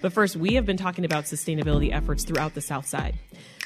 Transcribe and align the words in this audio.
But 0.00 0.12
first, 0.12 0.36
we 0.36 0.54
have 0.54 0.64
been 0.64 0.76
talking 0.76 1.04
about 1.04 1.24
sustainability 1.24 1.92
efforts 1.92 2.22
throughout 2.22 2.54
the 2.54 2.60
South 2.60 2.86
Side. 2.86 3.16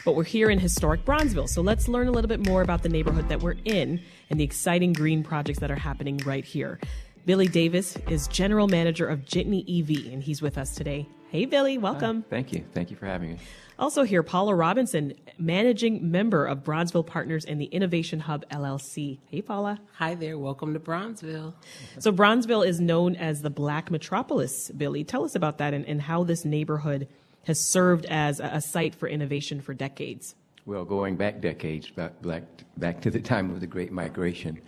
But 0.02 0.16
we're 0.16 0.24
here 0.24 0.48
in 0.48 0.58
historic 0.58 1.04
Bronzeville, 1.04 1.46
so 1.46 1.60
let's 1.60 1.88
learn 1.88 2.08
a 2.08 2.10
little 2.10 2.26
bit 2.26 2.46
more 2.46 2.62
about 2.62 2.82
the 2.82 2.88
neighborhood 2.88 3.28
that 3.28 3.42
we're 3.42 3.56
in 3.66 4.00
and 4.30 4.40
the 4.40 4.44
exciting 4.44 4.94
green 4.94 5.22
projects 5.22 5.58
that 5.58 5.70
are 5.70 5.76
happening 5.76 6.16
right 6.24 6.42
here. 6.42 6.80
Billy 7.26 7.48
Davis 7.48 7.98
is 8.08 8.28
general 8.28 8.66
manager 8.66 9.06
of 9.06 9.26
Jitney 9.26 9.60
EV, 9.60 10.10
and 10.10 10.22
he's 10.22 10.40
with 10.40 10.56
us 10.56 10.74
today. 10.74 11.06
Hey, 11.32 11.46
Billy, 11.46 11.78
welcome. 11.78 12.24
Hi, 12.24 12.26
thank 12.28 12.52
you. 12.52 12.62
Thank 12.74 12.90
you 12.90 12.96
for 12.98 13.06
having 13.06 13.30
me. 13.30 13.38
Also 13.78 14.02
here, 14.02 14.22
Paula 14.22 14.54
Robinson, 14.54 15.14
managing 15.38 16.10
member 16.10 16.44
of 16.44 16.62
Bronzeville 16.62 17.06
Partners 17.06 17.46
and 17.46 17.58
the 17.58 17.64
Innovation 17.64 18.20
Hub 18.20 18.46
LLC. 18.50 19.18
Hey, 19.30 19.40
Paula. 19.40 19.80
Hi 19.94 20.14
there. 20.14 20.38
Welcome 20.38 20.74
to 20.74 20.78
Bronzeville. 20.78 21.54
So 21.98 22.12
Bronzeville 22.12 22.66
is 22.66 22.80
known 22.80 23.16
as 23.16 23.40
the 23.40 23.48
Black 23.48 23.90
Metropolis. 23.90 24.70
Billy, 24.76 25.04
tell 25.04 25.24
us 25.24 25.34
about 25.34 25.56
that 25.56 25.72
and, 25.72 25.86
and 25.86 26.02
how 26.02 26.22
this 26.22 26.44
neighborhood 26.44 27.08
has 27.46 27.58
served 27.58 28.04
as 28.10 28.38
a, 28.38 28.44
a 28.44 28.60
site 28.60 28.94
for 28.94 29.08
innovation 29.08 29.62
for 29.62 29.72
decades. 29.72 30.34
Well, 30.66 30.84
going 30.84 31.16
back 31.16 31.40
decades, 31.40 31.88
back, 31.88 32.20
back, 32.20 32.42
back 32.76 33.00
to 33.00 33.10
the 33.10 33.20
time 33.20 33.50
of 33.50 33.60
the 33.60 33.66
Great 33.66 33.90
Migration, 33.90 34.60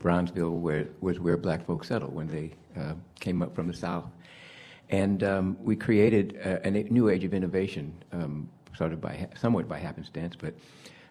Bronzeville 0.00 0.52
where, 0.52 0.86
was 1.00 1.18
where 1.18 1.36
black 1.36 1.66
folks 1.66 1.88
settled 1.88 2.14
when 2.14 2.28
they 2.28 2.52
uh, 2.80 2.94
came 3.18 3.42
up 3.42 3.56
from 3.56 3.66
the 3.66 3.74
South. 3.74 4.04
And 4.90 5.22
um, 5.22 5.56
we 5.60 5.74
created 5.76 6.36
a, 6.44 6.66
a, 6.66 6.70
new 6.70 7.08
age 7.08 7.24
of 7.24 7.32
innovation, 7.32 7.94
um, 8.12 8.48
by 9.00 9.28
somewhat 9.36 9.68
by 9.68 9.78
happenstance, 9.78 10.34
but 10.36 10.54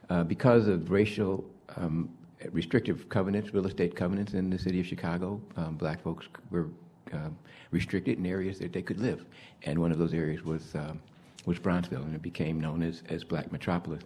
uh, 0.10 0.24
because 0.24 0.68
of 0.68 0.92
racial 0.92 1.46
um, 1.78 2.10
restrictive 2.52 3.08
covenants, 3.10 3.54
real 3.54 3.66
estate 3.66 3.96
covenants 3.96 4.34
in 4.34 4.50
the 4.50 4.60
city 4.60 4.80
of 4.80 4.86
Chicago, 4.86 5.42
um, 5.56 5.76
black 5.76 6.02
folks 6.02 6.28
were 6.50 6.68
uh, 7.14 7.30
restricted 7.72 8.18
in 8.18 8.26
areas 8.26 8.60
that 8.60 8.74
they 8.74 8.82
could 8.82 9.00
live, 9.00 9.26
and 9.64 9.80
one 9.80 9.92
of 9.92 9.98
those 9.98 10.14
areas 10.14 10.44
was 10.44 10.76
um, 10.76 11.00
was 11.46 11.60
Bronzeville, 11.60 12.04
and 12.04 12.14
it 12.14 12.22
became 12.22 12.60
known 12.60 12.84
as 12.84 13.04
as 13.10 13.24
Black 13.24 13.52
Metropolis. 13.52 14.02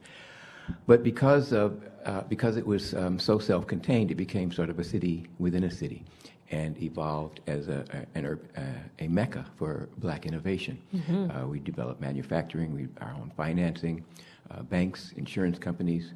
But 0.85 1.03
because 1.03 1.53
of 1.53 1.83
uh, 2.05 2.21
because 2.21 2.57
it 2.57 2.67
was 2.67 2.93
so 3.17 3.39
self-contained, 3.39 4.11
it 4.11 4.15
became 4.15 4.51
sort 4.51 4.69
of 4.69 4.79
a 4.79 4.83
city 4.83 5.27
within 5.39 5.63
a 5.63 5.71
city, 5.71 6.03
and 6.51 6.81
evolved 6.81 7.39
as 7.47 7.67
a 7.67 7.85
a, 7.93 8.17
an, 8.17 8.39
uh, 8.57 8.61
a 8.99 9.07
mecca 9.07 9.45
for 9.55 9.89
black 9.97 10.25
innovation. 10.25 10.81
Mm-hmm. 10.93 11.31
Uh, 11.31 11.47
we 11.47 11.59
developed 11.59 12.01
manufacturing, 12.01 12.73
we 12.73 12.87
our 13.01 13.13
own 13.13 13.31
financing, 13.35 14.03
uh, 14.51 14.61
banks, 14.63 15.13
insurance 15.17 15.57
companies. 15.57 16.13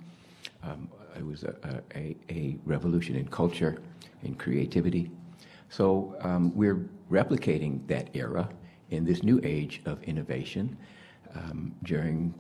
Um, 0.64 0.90
it 1.18 1.26
was 1.26 1.44
a, 1.44 1.56
a, 1.96 2.16
a, 2.30 2.58
revolution 2.66 3.16
in 3.16 3.28
culture, 3.28 3.82
in 4.24 4.36
creativity. 4.36 5.10
So 5.70 6.16
um, 6.22 6.56
we're 6.56 6.88
replicating 7.12 7.86
that 7.88 8.10
era 8.14 8.50
in 8.90 9.06
this 9.06 9.24
new 9.24 9.40
age 9.44 9.82
of 9.86 10.02
innovation 10.04 10.78
um, 11.36 11.74
during 11.84 12.34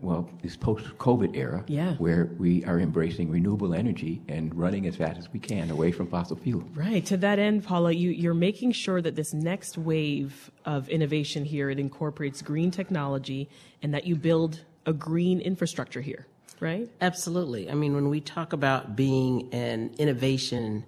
well, 0.00 0.28
this 0.42 0.56
post-COVID 0.56 1.36
era, 1.36 1.64
yeah. 1.66 1.94
where 1.94 2.30
we 2.38 2.64
are 2.64 2.78
embracing 2.78 3.30
renewable 3.30 3.74
energy 3.74 4.22
and 4.28 4.54
running 4.54 4.86
as 4.86 4.96
fast 4.96 5.18
as 5.18 5.32
we 5.32 5.40
can 5.40 5.70
away 5.70 5.92
from 5.92 6.06
fossil 6.06 6.36
fuel. 6.36 6.64
Right. 6.74 7.04
To 7.06 7.16
that 7.18 7.38
end, 7.38 7.64
Paula, 7.64 7.92
you, 7.92 8.10
you're 8.10 8.34
making 8.34 8.72
sure 8.72 9.02
that 9.02 9.16
this 9.16 9.32
next 9.32 9.76
wave 9.76 10.50
of 10.64 10.88
innovation 10.88 11.44
here 11.44 11.70
it 11.70 11.78
incorporates 11.78 12.42
green 12.42 12.70
technology 12.70 13.48
and 13.82 13.92
that 13.94 14.06
you 14.06 14.16
build 14.16 14.60
a 14.86 14.92
green 14.92 15.40
infrastructure 15.40 16.00
here. 16.00 16.26
Right. 16.60 16.88
Absolutely. 17.00 17.70
I 17.70 17.74
mean, 17.74 17.94
when 17.94 18.08
we 18.08 18.20
talk 18.20 18.52
about 18.52 18.94
being 18.94 19.52
an 19.52 19.94
innovation 19.98 20.84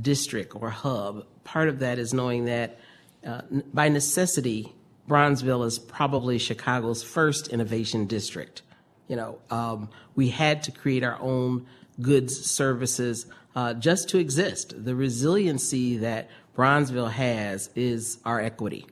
district 0.00 0.56
or 0.56 0.70
hub, 0.70 1.26
part 1.44 1.68
of 1.68 1.78
that 1.78 1.98
is 1.98 2.12
knowing 2.12 2.46
that 2.46 2.78
uh, 3.24 3.42
by 3.72 3.88
necessity 3.88 4.72
Bronzeville 5.12 5.66
is 5.66 5.78
probably 5.78 6.38
Chicago's 6.38 7.02
first 7.02 7.48
innovation 7.48 8.06
district. 8.06 8.62
You 9.08 9.16
know, 9.16 9.38
um, 9.50 9.90
we 10.14 10.30
had 10.30 10.62
to 10.62 10.72
create 10.72 11.04
our 11.04 11.20
own 11.20 11.66
goods, 12.00 12.50
services, 12.50 13.26
uh, 13.54 13.74
just 13.74 14.08
to 14.08 14.18
exist. 14.18 14.72
The 14.74 14.94
resiliency 14.94 15.98
that 15.98 16.30
Bronzeville 16.56 17.10
has 17.10 17.68
is 17.76 18.20
our 18.24 18.40
equity. 18.40 18.86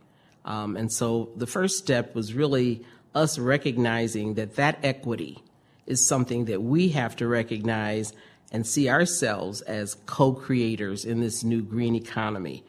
Um, 0.44 0.76
and 0.76 0.92
so 0.92 1.30
the 1.36 1.46
first 1.46 1.78
step 1.78 2.14
was 2.14 2.34
really 2.34 2.84
us 3.14 3.38
recognizing 3.38 4.34
that 4.34 4.56
that 4.56 4.78
equity 4.82 5.42
is 5.86 6.06
something 6.06 6.44
that 6.44 6.60
we 6.60 6.90
have 6.90 7.16
to 7.16 7.28
recognize 7.28 8.12
and 8.52 8.66
see 8.66 8.90
ourselves 8.90 9.62
as 9.62 9.94
co-creators 10.04 11.06
in 11.06 11.20
this 11.20 11.42
new 11.42 11.62
green 11.62 11.94
economy, 11.94 12.62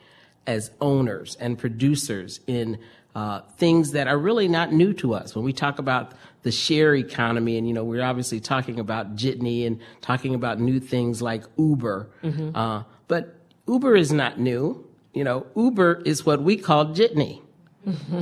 as 0.48 0.72
owners 0.80 1.36
and 1.36 1.58
producers 1.58 2.40
in 2.48 2.80
uh, 3.16 3.42
things 3.58 3.92
that 3.92 4.08
are 4.08 4.18
really 4.18 4.48
not 4.48 4.72
new 4.72 4.94
to 4.94 5.14
us. 5.14 5.36
When 5.36 5.44
we 5.44 5.54
talk 5.54 5.80
about 5.80 6.14
the 6.44 6.52
share 6.52 6.96
economy, 6.96 7.58
and 7.58 7.68
you 7.68 7.74
know, 7.74 7.84
we're 7.84 8.04
obviously 8.04 8.40
talking 8.40 8.80
about 8.80 9.16
Jitney 9.16 9.68
and 9.68 9.80
talking 10.02 10.34
about 10.36 10.60
new 10.60 10.80
things 10.80 11.22
like 11.22 11.44
Uber, 11.58 12.10
mm-hmm. 12.24 12.56
uh, 12.56 12.84
but 13.08 13.36
Uber 13.68 13.96
is 13.96 14.12
not 14.12 14.40
new. 14.40 14.88
You 15.14 15.24
know, 15.24 15.46
Uber 15.56 16.02
is 16.06 16.26
what 16.26 16.42
we 16.42 16.58
call 16.58 16.88
Jitney. 16.88 17.42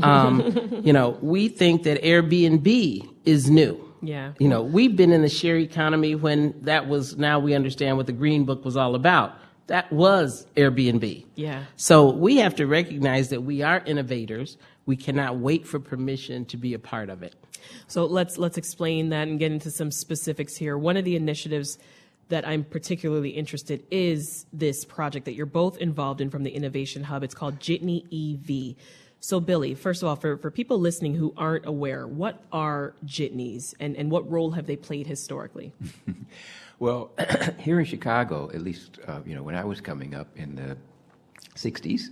um, 0.01 0.81
you 0.83 0.93
know, 0.93 1.17
we 1.21 1.49
think 1.49 1.83
that 1.83 2.01
Airbnb 2.01 3.07
is 3.25 3.49
new. 3.49 3.85
Yeah. 4.01 4.33
You 4.39 4.47
know, 4.47 4.63
we've 4.63 4.95
been 4.95 5.11
in 5.11 5.21
the 5.21 5.29
share 5.29 5.57
economy 5.57 6.15
when 6.15 6.55
that 6.61 6.87
was, 6.87 7.17
now 7.17 7.39
we 7.39 7.53
understand 7.53 7.97
what 7.97 8.05
the 8.05 8.13
Green 8.13 8.45
Book 8.45 8.63
was 8.63 8.77
all 8.77 8.95
about. 8.95 9.35
That 9.67 9.91
was 9.91 10.47
Airbnb. 10.55 11.25
Yeah. 11.35 11.65
So 11.75 12.11
we 12.11 12.37
have 12.37 12.55
to 12.55 12.65
recognize 12.65 13.29
that 13.29 13.41
we 13.41 13.61
are 13.61 13.83
innovators. 13.85 14.57
We 14.89 14.97
cannot 14.97 15.37
wait 15.37 15.67
for 15.67 15.79
permission 15.79 16.45
to 16.45 16.57
be 16.57 16.73
a 16.73 16.79
part 16.79 17.11
of 17.11 17.21
it. 17.21 17.35
So 17.85 18.07
let's 18.07 18.39
let's 18.39 18.57
explain 18.57 19.09
that 19.09 19.27
and 19.27 19.37
get 19.37 19.51
into 19.51 19.69
some 19.69 19.91
specifics 19.91 20.55
here. 20.55 20.79
One 20.79 20.97
of 20.97 21.05
the 21.05 21.15
initiatives 21.15 21.77
that 22.29 22.47
I'm 22.47 22.63
particularly 22.63 23.29
interested 23.29 23.83
is 23.91 24.47
this 24.51 24.85
project 24.85 25.25
that 25.25 25.35
you're 25.35 25.45
both 25.45 25.77
involved 25.77 26.21
in 26.21 26.31
from 26.31 26.41
the 26.41 26.49
Innovation 26.49 27.03
Hub. 27.03 27.21
It's 27.21 27.35
called 27.35 27.59
Jitney 27.59 28.01
EV. 28.11 28.77
So, 29.19 29.39
Billy, 29.39 29.75
first 29.75 30.01
of 30.01 30.09
all, 30.09 30.15
for, 30.15 30.37
for 30.37 30.49
people 30.49 30.79
listening 30.79 31.13
who 31.13 31.35
aren't 31.37 31.67
aware, 31.67 32.07
what 32.07 32.41
are 32.51 32.95
jitneys 33.05 33.75
and, 33.79 33.95
and 33.95 34.09
what 34.09 34.27
role 34.31 34.49
have 34.53 34.65
they 34.65 34.75
played 34.75 35.05
historically? 35.05 35.71
well, 36.79 37.11
here 37.59 37.79
in 37.79 37.85
Chicago, 37.85 38.49
at 38.55 38.61
least, 38.61 38.97
uh, 39.07 39.19
you 39.23 39.35
know, 39.35 39.43
when 39.43 39.53
I 39.53 39.65
was 39.65 39.81
coming 39.81 40.15
up 40.15 40.29
in 40.35 40.55
the 40.55 40.77
60s, 41.53 42.09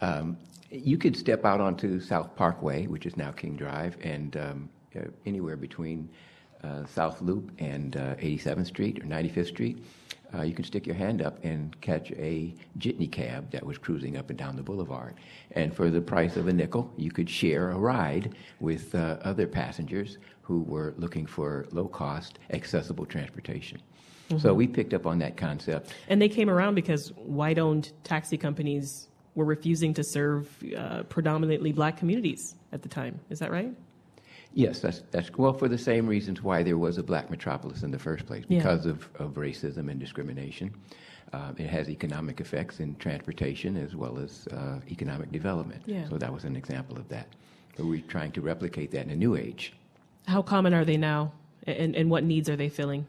um, 0.00 0.38
you 0.84 0.98
could 0.98 1.16
step 1.16 1.44
out 1.44 1.60
onto 1.60 2.00
South 2.00 2.34
Parkway, 2.36 2.86
which 2.86 3.06
is 3.06 3.16
now 3.16 3.30
King 3.30 3.56
Drive, 3.56 3.96
and 4.02 4.36
um, 4.36 4.68
uh, 4.96 5.00
anywhere 5.24 5.56
between 5.56 6.08
uh, 6.62 6.86
South 6.86 7.20
Loop 7.20 7.50
and 7.58 7.96
uh, 7.96 8.14
87th 8.16 8.66
Street 8.66 8.98
or 8.98 9.06
95th 9.06 9.48
Street, 9.48 9.84
uh, 10.34 10.42
you 10.42 10.54
can 10.54 10.64
stick 10.64 10.86
your 10.86 10.96
hand 10.96 11.22
up 11.22 11.42
and 11.44 11.80
catch 11.80 12.10
a 12.12 12.54
jitney 12.78 13.10
cab 13.10 13.50
that 13.50 13.64
was 13.64 13.78
cruising 13.78 14.16
up 14.16 14.28
and 14.30 14.38
down 14.38 14.56
the 14.56 14.62
boulevard. 14.62 15.14
And 15.52 15.74
for 15.74 15.90
the 15.90 16.00
price 16.00 16.36
of 16.36 16.48
a 16.48 16.52
nickel, 16.52 16.92
you 16.96 17.10
could 17.10 17.30
share 17.30 17.70
a 17.70 17.78
ride 17.78 18.34
with 18.60 18.94
uh, 18.94 19.18
other 19.22 19.46
passengers 19.46 20.18
who 20.42 20.62
were 20.62 20.94
looking 20.96 21.26
for 21.26 21.66
low 21.70 21.86
cost, 21.86 22.38
accessible 22.50 23.06
transportation. 23.06 23.80
Mm-hmm. 24.28 24.38
So 24.38 24.54
we 24.54 24.66
picked 24.66 24.94
up 24.94 25.06
on 25.06 25.18
that 25.20 25.36
concept. 25.36 25.94
And 26.08 26.20
they 26.20 26.28
came 26.28 26.50
around 26.50 26.74
because 26.74 27.10
white 27.16 27.58
owned 27.58 27.92
taxi 28.02 28.36
companies 28.36 29.08
were 29.36 29.44
refusing 29.44 29.94
to 29.94 30.02
serve 30.02 30.48
uh, 30.76 31.04
predominantly 31.04 31.70
black 31.70 31.96
communities 31.96 32.56
at 32.72 32.82
the 32.82 32.88
time. 32.88 33.20
Is 33.30 33.38
that 33.38 33.52
right? 33.52 33.72
Yes, 34.54 34.80
that's, 34.80 35.02
that's 35.10 35.30
well 35.36 35.52
for 35.52 35.68
the 35.68 35.78
same 35.78 36.06
reasons 36.06 36.42
why 36.42 36.62
there 36.62 36.78
was 36.78 36.96
a 36.96 37.02
black 37.02 37.30
metropolis 37.30 37.82
in 37.82 37.90
the 37.90 37.98
first 37.98 38.24
place 38.26 38.44
because 38.46 38.86
yeah. 38.86 38.92
of, 38.92 39.08
of 39.16 39.34
racism 39.34 39.90
and 39.90 40.00
discrimination. 40.00 40.74
Uh, 41.32 41.52
it 41.58 41.66
has 41.66 41.90
economic 41.90 42.40
effects 42.40 42.80
in 42.80 42.96
transportation 42.96 43.76
as 43.76 43.94
well 43.94 44.18
as 44.18 44.48
uh, 44.52 44.80
economic 44.90 45.30
development. 45.30 45.82
Yeah. 45.84 46.08
So 46.08 46.16
that 46.16 46.32
was 46.32 46.44
an 46.44 46.56
example 46.56 46.96
of 46.96 47.06
that. 47.10 47.28
But 47.76 47.84
we're 47.84 48.00
trying 48.00 48.32
to 48.32 48.40
replicate 48.40 48.90
that 48.92 49.04
in 49.04 49.10
a 49.10 49.16
new 49.16 49.36
age. 49.36 49.74
How 50.26 50.40
common 50.40 50.72
are 50.72 50.84
they 50.84 50.96
now, 50.96 51.32
and, 51.66 51.94
and 51.94 52.10
what 52.10 52.24
needs 52.24 52.48
are 52.48 52.56
they 52.56 52.70
filling? 52.70 53.06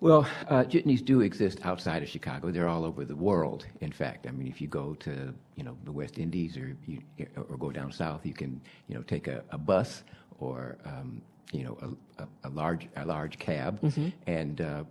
Well, 0.00 0.26
uh, 0.48 0.64
jitneys 0.64 1.04
do 1.04 1.20
exist 1.20 1.60
outside 1.62 2.02
of 2.02 2.08
Chicago. 2.08 2.50
They're 2.50 2.68
all 2.68 2.86
over 2.86 3.04
the 3.04 3.14
world. 3.14 3.66
In 3.82 3.92
fact, 3.92 4.26
I 4.26 4.30
mean, 4.30 4.48
if 4.48 4.58
you 4.60 4.66
go 4.66 4.94
to 4.94 5.34
you 5.56 5.64
know 5.64 5.76
the 5.84 5.92
West 5.92 6.18
Indies 6.18 6.56
or 6.56 6.74
you, 6.86 7.02
or 7.36 7.56
go 7.58 7.70
down 7.70 7.92
south, 7.92 8.24
you 8.24 8.32
can 8.32 8.60
you 8.88 8.94
know 8.94 9.02
take 9.02 9.28
a, 9.28 9.44
a 9.50 9.58
bus 9.58 10.02
or 10.38 10.78
um, 10.86 11.20
you 11.52 11.64
know 11.64 11.76
a, 11.82 12.22
a, 12.22 12.28
a, 12.44 12.48
large 12.48 12.88
a 12.96 13.04
large 13.04 13.38
cab, 13.38 13.78
mm-hmm. 13.82 14.08
and 14.26 14.62
uh, 14.62 14.84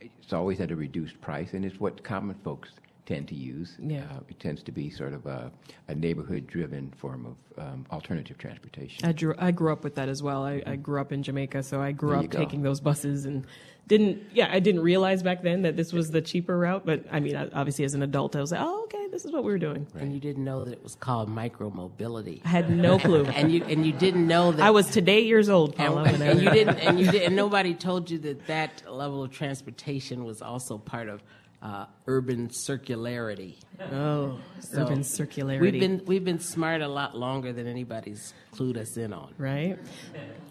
it's 0.00 0.32
always 0.32 0.60
at 0.60 0.72
a 0.72 0.76
reduced 0.76 1.20
price, 1.20 1.52
and 1.52 1.64
it's 1.64 1.78
what 1.78 2.02
common 2.02 2.34
folks 2.42 2.70
tend 3.06 3.28
to 3.28 3.34
use. 3.34 3.76
Yeah. 3.80 4.04
Uh, 4.10 4.20
it 4.28 4.38
tends 4.40 4.62
to 4.64 4.72
be 4.72 4.90
sort 4.90 5.14
of 5.14 5.24
a, 5.26 5.50
a 5.88 5.94
neighborhood-driven 5.94 6.92
form 6.96 7.26
of 7.26 7.64
um, 7.64 7.86
alternative 7.90 8.36
transportation. 8.36 9.06
I 9.06 9.12
grew, 9.12 9.34
I 9.38 9.52
grew 9.52 9.72
up 9.72 9.84
with 9.84 9.94
that 9.94 10.08
as 10.08 10.22
well. 10.22 10.44
I, 10.44 10.62
I 10.66 10.76
grew 10.76 11.00
up 11.00 11.12
in 11.12 11.22
Jamaica, 11.22 11.62
so 11.62 11.80
I 11.80 11.92
grew 11.92 12.10
There 12.10 12.18
up 12.18 12.30
taking 12.30 12.62
those 12.62 12.80
buses 12.80 13.24
and 13.24 13.46
didn't, 13.86 14.24
yeah, 14.32 14.48
I 14.50 14.58
didn't 14.58 14.82
realize 14.82 15.22
back 15.22 15.42
then 15.42 15.62
that 15.62 15.76
this 15.76 15.92
was 15.92 16.10
the 16.10 16.20
cheaper 16.20 16.58
route. 16.58 16.84
But 16.84 17.04
I 17.12 17.20
mean, 17.20 17.36
I- 17.36 17.48
obviously, 17.50 17.84
as 17.84 17.94
an 17.94 18.02
adult, 18.02 18.34
I 18.34 18.40
was 18.40 18.50
like, 18.50 18.60
oh, 18.60 18.82
okay, 18.84 19.06
this 19.12 19.24
is 19.24 19.30
what 19.30 19.44
we 19.44 19.52
were 19.52 19.58
doing. 19.58 19.86
And 19.94 20.12
you 20.12 20.18
didn't 20.18 20.44
know 20.44 20.64
that 20.64 20.72
it 20.72 20.82
was 20.82 20.96
called 20.96 21.30
micromobility. 21.30 22.42
I 22.44 22.48
had 22.48 22.68
no 22.68 22.98
clue. 23.06 23.26
And 23.26 23.52
you 23.52 23.62
and 23.64 23.86
you 23.86 23.92
didn't 23.92 24.26
know 24.26 24.50
that 24.50 24.64
I 24.64 24.70
was 24.70 24.90
today 24.90 25.20
years 25.22 25.48
old, 25.48 25.76
Paula. 25.76 26.02
and, 26.06 26.20
and 26.22 26.42
you 26.42 26.50
didn't 26.50 26.78
and 26.78 26.98
you 26.98 27.10
didn't 27.10 27.36
nobody 27.36 27.74
told 27.74 28.10
you 28.10 28.18
that 28.18 28.46
that 28.48 28.82
level 28.92 29.22
of 29.22 29.30
transportation 29.30 30.24
was 30.24 30.42
also 30.42 30.78
part 30.78 31.08
of 31.08 31.22
uh, 31.62 31.86
urban 32.06 32.48
circularity. 32.48 33.56
Oh, 33.92 34.38
So, 34.60 34.82
urban 34.82 35.00
circularity. 35.00 35.60
We've 35.60 35.80
been 35.80 36.02
we've 36.06 36.24
been 36.24 36.38
smart 36.40 36.82
a 36.82 36.88
lot 36.88 37.16
longer 37.16 37.52
than 37.52 37.66
anybody's 37.66 38.34
clued 38.54 38.76
us 38.76 38.96
in 38.96 39.12
on. 39.12 39.34
right. 39.38 39.78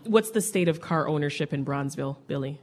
What's 0.05 0.31
the 0.31 0.41
state 0.41 0.67
of 0.67 0.81
car 0.81 1.07
ownership 1.07 1.53
in 1.53 1.65
Bronzeville, 1.65 2.17
Billy? 2.27 2.59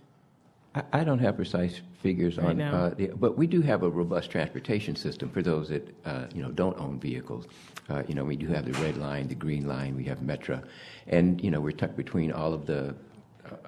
I, 0.74 0.82
I 0.92 1.04
don't 1.04 1.18
have 1.18 1.36
precise 1.36 1.80
figures 2.00 2.36
Right 2.38 2.48
on, 2.50 2.56
now. 2.56 2.74
uh, 2.74 2.90
the, 2.94 3.08
but 3.08 3.36
we 3.36 3.46
do 3.46 3.60
have 3.62 3.82
a 3.82 3.90
robust 3.90 4.30
transportation 4.30 4.96
system 4.96 5.28
for 5.30 5.42
those 5.42 5.68
that 5.68 5.88
uh, 6.04 6.26
you 6.34 6.42
know 6.42 6.50
don't 6.50 6.78
own 6.78 6.98
vehicles. 7.00 7.46
Uh, 7.90 8.02
you 8.08 8.14
know, 8.14 8.24
we 8.24 8.36
do 8.36 8.46
have 8.46 8.64
the 8.64 8.72
red 8.80 8.96
line, 8.96 9.26
the 9.28 9.34
green 9.34 9.66
line, 9.66 9.96
we 9.96 10.04
have 10.04 10.18
Metra, 10.20 10.62
and 11.08 11.42
you 11.42 11.50
know 11.50 11.60
we're 11.60 11.72
tucked 11.72 11.96
between 11.96 12.32
all 12.32 12.52
of 12.54 12.64
the 12.66 12.94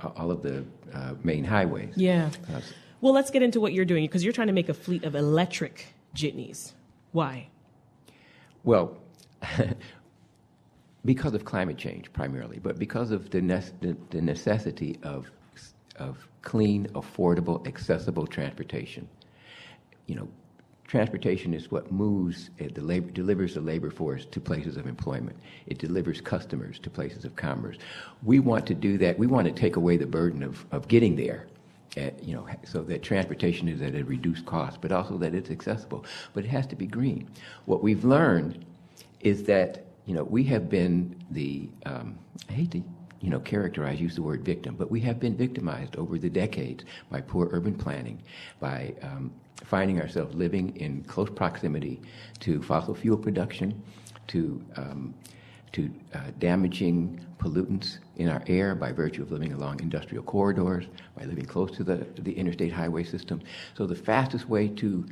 uh, 0.02 0.08
all 0.16 0.30
of 0.30 0.42
the 0.42 0.64
uh, 0.92 1.14
main 1.24 1.44
highways. 1.44 1.92
Yeah. 1.96 2.30
Uh, 2.52 2.60
Well, 3.04 3.12
let's 3.12 3.30
get 3.30 3.42
into 3.42 3.60
what 3.60 3.74
you're 3.74 3.84
doing 3.84 4.04
because 4.04 4.24
you're 4.24 4.32
trying 4.32 4.46
to 4.46 4.54
make 4.54 4.70
a 4.70 4.72
fleet 4.72 5.04
of 5.04 5.14
electric 5.14 5.88
jitneys. 6.16 6.72
Why? 7.12 7.48
Well, 8.62 8.96
because 11.04 11.34
of 11.34 11.44
climate 11.44 11.76
change 11.76 12.10
primarily, 12.14 12.60
but 12.60 12.78
because 12.78 13.10
of 13.10 13.28
the, 13.28 13.42
ne- 13.42 13.96
the, 14.08 14.22
necessity 14.22 14.98
of, 15.02 15.30
of 15.96 16.26
clean, 16.40 16.86
affordable, 16.94 17.66
accessible 17.66 18.26
transportation. 18.26 19.06
You 20.06 20.14
know, 20.14 20.28
transportation 20.86 21.52
is 21.52 21.70
what 21.70 21.92
moves, 21.92 22.48
uh, 22.58 22.68
the 22.72 22.80
labor, 22.80 23.10
delivers 23.10 23.52
the 23.52 23.60
labor 23.60 23.90
force 23.90 24.24
to 24.24 24.40
places 24.40 24.78
of 24.78 24.86
employment. 24.86 25.36
It 25.66 25.76
delivers 25.76 26.22
customers 26.22 26.78
to 26.78 26.88
places 26.88 27.26
of 27.26 27.36
commerce. 27.36 27.76
We 28.22 28.38
want 28.38 28.66
to 28.68 28.74
do 28.74 28.96
that. 28.96 29.18
We 29.18 29.26
want 29.26 29.46
to 29.46 29.52
take 29.52 29.76
away 29.76 29.98
the 29.98 30.06
burden 30.06 30.42
of, 30.42 30.64
of 30.72 30.88
getting 30.88 31.16
there. 31.16 31.48
Uh, 31.96 32.10
you 32.22 32.34
know, 32.34 32.46
so 32.64 32.82
that 32.82 33.02
transportation 33.02 33.68
is 33.68 33.80
at 33.80 33.94
a 33.94 34.04
reduced 34.04 34.46
cost, 34.46 34.80
but 34.80 34.92
also 34.92 35.16
that 35.18 35.34
it's 35.34 35.50
accessible. 35.50 36.04
But 36.32 36.44
it 36.44 36.48
has 36.48 36.66
to 36.68 36.76
be 36.76 36.86
green. 36.86 37.28
What 37.66 37.82
we've 37.82 38.04
learned 38.04 38.64
is 39.20 39.44
that 39.44 39.84
you 40.06 40.14
know 40.14 40.24
we 40.24 40.44
have 40.44 40.68
been 40.68 41.16
the 41.30 41.68
um, 41.86 42.18
I 42.48 42.52
hate 42.52 42.70
to 42.72 42.82
you 43.20 43.30
know 43.30 43.40
characterize 43.40 44.00
use 44.00 44.16
the 44.16 44.22
word 44.22 44.44
victim, 44.44 44.74
but 44.76 44.90
we 44.90 45.00
have 45.00 45.20
been 45.20 45.36
victimized 45.36 45.96
over 45.96 46.18
the 46.18 46.30
decades 46.30 46.84
by 47.10 47.20
poor 47.20 47.48
urban 47.52 47.74
planning, 47.74 48.20
by 48.60 48.94
um, 49.02 49.32
finding 49.64 50.00
ourselves 50.00 50.34
living 50.34 50.76
in 50.76 51.02
close 51.04 51.30
proximity 51.30 52.00
to 52.40 52.62
fossil 52.62 52.94
fuel 52.94 53.16
production, 53.16 53.82
to 54.28 54.62
um, 54.76 55.14
to 55.72 55.90
uh, 56.14 56.18
damaging 56.38 57.24
pollutants 57.38 57.98
in 58.16 58.28
our 58.28 58.42
air 58.46 58.74
by 58.74 58.92
virtue 58.92 59.22
of 59.22 59.32
living 59.32 59.52
along 59.52 59.80
industrial 59.80 60.22
corridors, 60.22 60.84
by 61.16 61.24
living 61.24 61.44
close 61.44 61.70
to 61.72 61.84
the, 61.84 62.06
the 62.18 62.32
interstate 62.32 62.72
highway 62.72 63.04
system. 63.04 63.40
So 63.76 63.86
the 63.86 63.96
fastest 63.96 64.48
way 64.48 64.68
to 64.68 65.06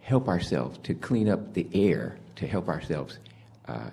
help 0.00 0.28
ourselves, 0.28 0.78
to 0.84 0.94
clean 0.94 1.28
up 1.28 1.54
the 1.54 1.68
air, 1.74 2.18
to 2.36 2.46
help 2.46 2.68
ourselves 2.68 3.18
uh, 3.66 3.90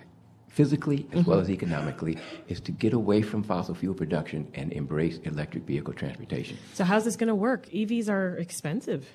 physically 0.47 1.07
as 1.13 1.25
well 1.25 1.39
as 1.39 1.49
economically, 1.49 2.17
is 2.47 2.59
to 2.61 2.71
get 2.71 2.93
away 2.93 3.23
from 3.23 3.41
fossil 3.41 3.73
fuel 3.73 3.95
production 3.95 4.47
and 4.53 4.71
embrace 4.71 5.17
electric 5.23 5.63
vehicle 5.63 5.93
transportation. 5.93 6.57
So, 6.73 6.83
how's 6.83 7.05
this 7.05 7.15
going 7.15 7.29
to 7.29 7.35
work? 7.35 7.65
EVs 7.67 8.09
are 8.09 8.37
expensive. 8.37 9.07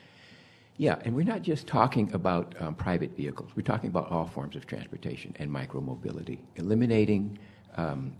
Yeah, 0.76 0.96
and 1.04 1.14
we're 1.14 1.24
not 1.24 1.42
just 1.42 1.66
talking 1.66 2.12
about 2.12 2.54
um, 2.60 2.74
private 2.74 3.16
vehicles. 3.16 3.50
We're 3.56 3.62
talking 3.62 3.90
about 3.90 4.10
all 4.10 4.26
forms 4.26 4.54
of 4.54 4.66
transportation 4.66 5.34
and 5.38 5.50
micromobility, 5.50 6.38
eliminating 6.54 7.38
um, 7.76 8.12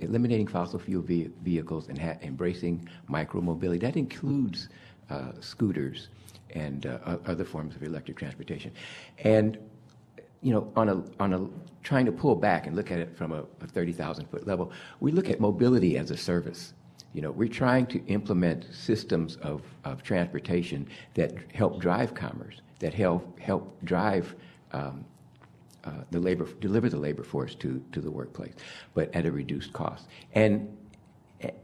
eliminating 0.00 0.46
fossil 0.46 0.78
fuel 0.78 1.02
ve- 1.02 1.30
vehicles 1.42 1.88
and 1.88 1.98
ha- 1.98 2.16
embracing 2.22 2.88
micromobility. 3.10 3.80
That 3.80 3.96
includes 3.96 4.68
uh, 5.10 5.32
scooters 5.40 6.08
and 6.54 6.86
uh, 6.86 7.18
other 7.26 7.44
forms 7.44 7.74
of 7.76 7.82
electric 7.82 8.16
transportation. 8.16 8.72
And 9.24 9.58
you 10.42 10.52
know, 10.52 10.72
on 10.76 10.88
a 10.88 11.02
on 11.18 11.32
a 11.32 11.48
trying 11.82 12.06
to 12.06 12.12
pull 12.12 12.36
back 12.36 12.66
and 12.66 12.76
look 12.76 12.90
at 12.90 12.98
it 12.98 13.16
from 13.16 13.32
a, 13.32 13.44
a 13.60 13.66
thirty 13.66 13.92
thousand 13.92 14.26
foot 14.26 14.46
level, 14.46 14.72
we 15.00 15.10
look 15.10 15.28
at 15.30 15.40
mobility 15.40 15.96
as 15.98 16.10
a 16.10 16.16
service. 16.16 16.74
You 17.12 17.22
know, 17.22 17.30
we're 17.30 17.48
trying 17.48 17.86
to 17.86 18.04
implement 18.06 18.66
systems 18.74 19.36
of, 19.36 19.62
of 19.84 20.02
transportation 20.02 20.86
that 21.14 21.32
help 21.54 21.80
drive 21.80 22.14
commerce, 22.14 22.60
that 22.80 22.92
help 22.92 23.38
help 23.40 23.74
drive 23.84 24.34
um, 24.72 25.04
uh, 25.86 25.90
the 26.10 26.20
labor, 26.20 26.46
deliver 26.60 26.88
the 26.88 26.98
labor 26.98 27.22
force 27.22 27.54
to, 27.54 27.82
to 27.92 28.00
the 28.00 28.10
workplace, 28.10 28.54
but 28.94 29.14
at 29.14 29.24
a 29.26 29.30
reduced 29.32 29.72
cost, 29.72 30.06
and 30.34 30.76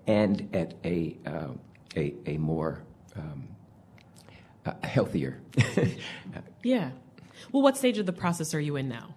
and 0.07 0.49
at 0.55 0.75
a 0.85 1.17
uh, 1.27 1.49
a, 1.97 2.15
a 2.27 2.37
more 2.39 2.83
um, 3.17 3.49
uh, 4.67 4.73
healthier. 4.85 5.41
Yeah. 6.63 6.91
Well, 7.51 7.63
what 7.63 7.77
stage 7.77 7.99
of 7.99 8.07
the 8.07 8.13
process 8.13 8.55
are 8.55 8.61
you 8.61 8.77
in 8.77 8.89
now? 8.89 9.17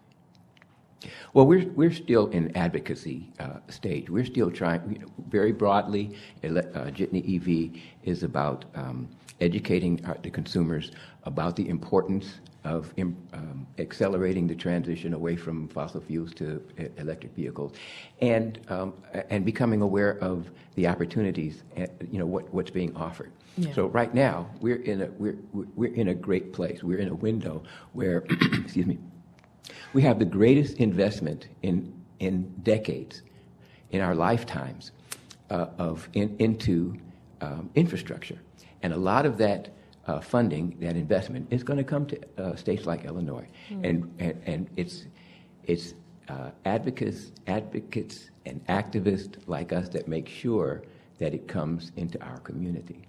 Well, 1.34 1.46
we're, 1.46 1.68
we're 1.74 1.94
still 1.94 2.28
in 2.28 2.56
advocacy 2.58 3.32
uh, 3.40 3.60
stage. 3.70 4.10
We're 4.10 4.26
still 4.26 4.50
trying, 4.50 4.94
you 4.94 5.00
know, 5.00 5.08
very 5.30 5.52
broadly, 5.52 6.18
uh, 6.44 6.48
Jitney 6.92 7.36
EV 7.36 7.80
is 8.04 8.24
about 8.24 8.66
um, 8.74 9.10
educating 9.42 10.04
our, 10.06 10.18
the 10.24 10.32
consumers 10.32 10.92
about 11.24 11.56
the 11.56 11.70
importance 11.70 12.40
of 12.66 12.92
um, 13.00 13.68
accelerating 13.78 14.48
the 14.48 14.56
transition 14.56 15.14
away 15.14 15.36
from 15.36 15.68
fossil 15.70 16.02
fuels 16.02 16.34
to 16.34 16.62
e- 16.80 16.88
electric 16.98 17.34
vehicles, 17.36 17.74
and 18.22 18.60
um, 18.70 18.94
and 19.30 19.46
becoming 19.46 19.82
aware 19.82 20.18
of 20.20 20.50
the 20.74 20.88
opportunities, 20.88 21.64
uh, 21.78 21.86
you 22.12 22.20
know, 22.20 22.26
what, 22.26 22.52
what's 22.54 22.72
being 22.72 22.94
offered. 22.98 23.32
Yeah. 23.58 23.72
So 23.74 23.86
right 23.88 24.14
now, 24.14 24.50
we're 24.60 24.78
in 24.82 25.02
a 25.02 25.08
we're, 25.12 25.38
we're- 25.54 25.70
we're 25.76 25.94
in 25.94 26.10
a 26.10 26.16
great 26.16 26.52
place. 26.54 26.84
We're 26.84 27.00
in 27.00 27.10
a 27.10 27.16
window 27.16 27.64
where, 27.94 28.26
excuse 28.64 28.86
me, 28.88 28.98
we 29.94 30.02
have 30.02 30.20
the 30.20 30.26
greatest 30.26 30.78
investment 30.78 31.48
in, 31.62 31.94
in 32.20 32.52
decades, 32.64 33.22
in 33.92 34.02
our 34.02 34.16
lifetimes, 34.16 34.92
uh, 35.52 35.68
of 35.78 36.10
in, 36.14 36.36
into 36.40 36.98
um, 37.42 37.70
infrastructure. 37.76 38.40
And 38.82 38.92
a 38.92 38.98
lot 38.98 39.26
of 39.26 39.38
that 39.38 39.70
uh, 40.08 40.20
funding, 40.20 40.78
that 40.80 40.96
investment, 40.96 41.48
is 41.52 41.64
going 41.64 41.78
to 41.78 41.84
come 41.84 42.06
to 42.06 42.20
uh, 42.38 42.56
states 42.56 42.86
like 42.86 43.06
Illinois. 43.06 43.48
And, 43.70 44.14
and, 44.20 44.42
and 44.46 44.70
it's, 44.76 45.06
it's 45.64 45.94
uh, 46.30 46.52
advocates, 46.66 47.32
advocates 47.48 48.30
and 48.46 48.66
activists 48.68 49.38
like 49.48 49.74
us 49.74 49.90
that 49.90 50.08
make 50.08 50.28
sure 50.28 50.84
that 51.18 51.34
it 51.34 51.48
comes 51.48 51.92
into 51.96 52.22
our 52.24 52.40
community. 52.40 53.08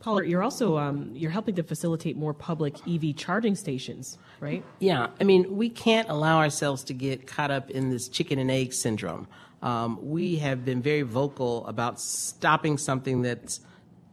Paula, 0.00 0.26
you're 0.26 0.42
also 0.42 0.76
um, 0.76 1.10
you're 1.14 1.30
helping 1.30 1.54
to 1.54 1.62
facilitate 1.62 2.14
more 2.14 2.34
public 2.34 2.76
EV 2.86 3.16
charging 3.16 3.54
stations, 3.54 4.18
right? 4.38 4.62
Yeah, 4.78 5.06
I 5.18 5.24
mean, 5.24 5.56
we 5.56 5.70
can't 5.70 6.10
allow 6.10 6.38
ourselves 6.40 6.84
to 6.84 6.92
get 6.92 7.26
caught 7.26 7.50
up 7.50 7.70
in 7.70 7.88
this 7.88 8.08
chicken 8.08 8.38
and 8.38 8.50
egg 8.50 8.74
syndrome. 8.74 9.26
Um, 9.62 9.98
we 10.02 10.36
have 10.36 10.62
been 10.62 10.82
very 10.82 11.02
vocal 11.02 11.66
about 11.66 11.98
stopping 12.02 12.76
something 12.76 13.22
that's 13.22 13.60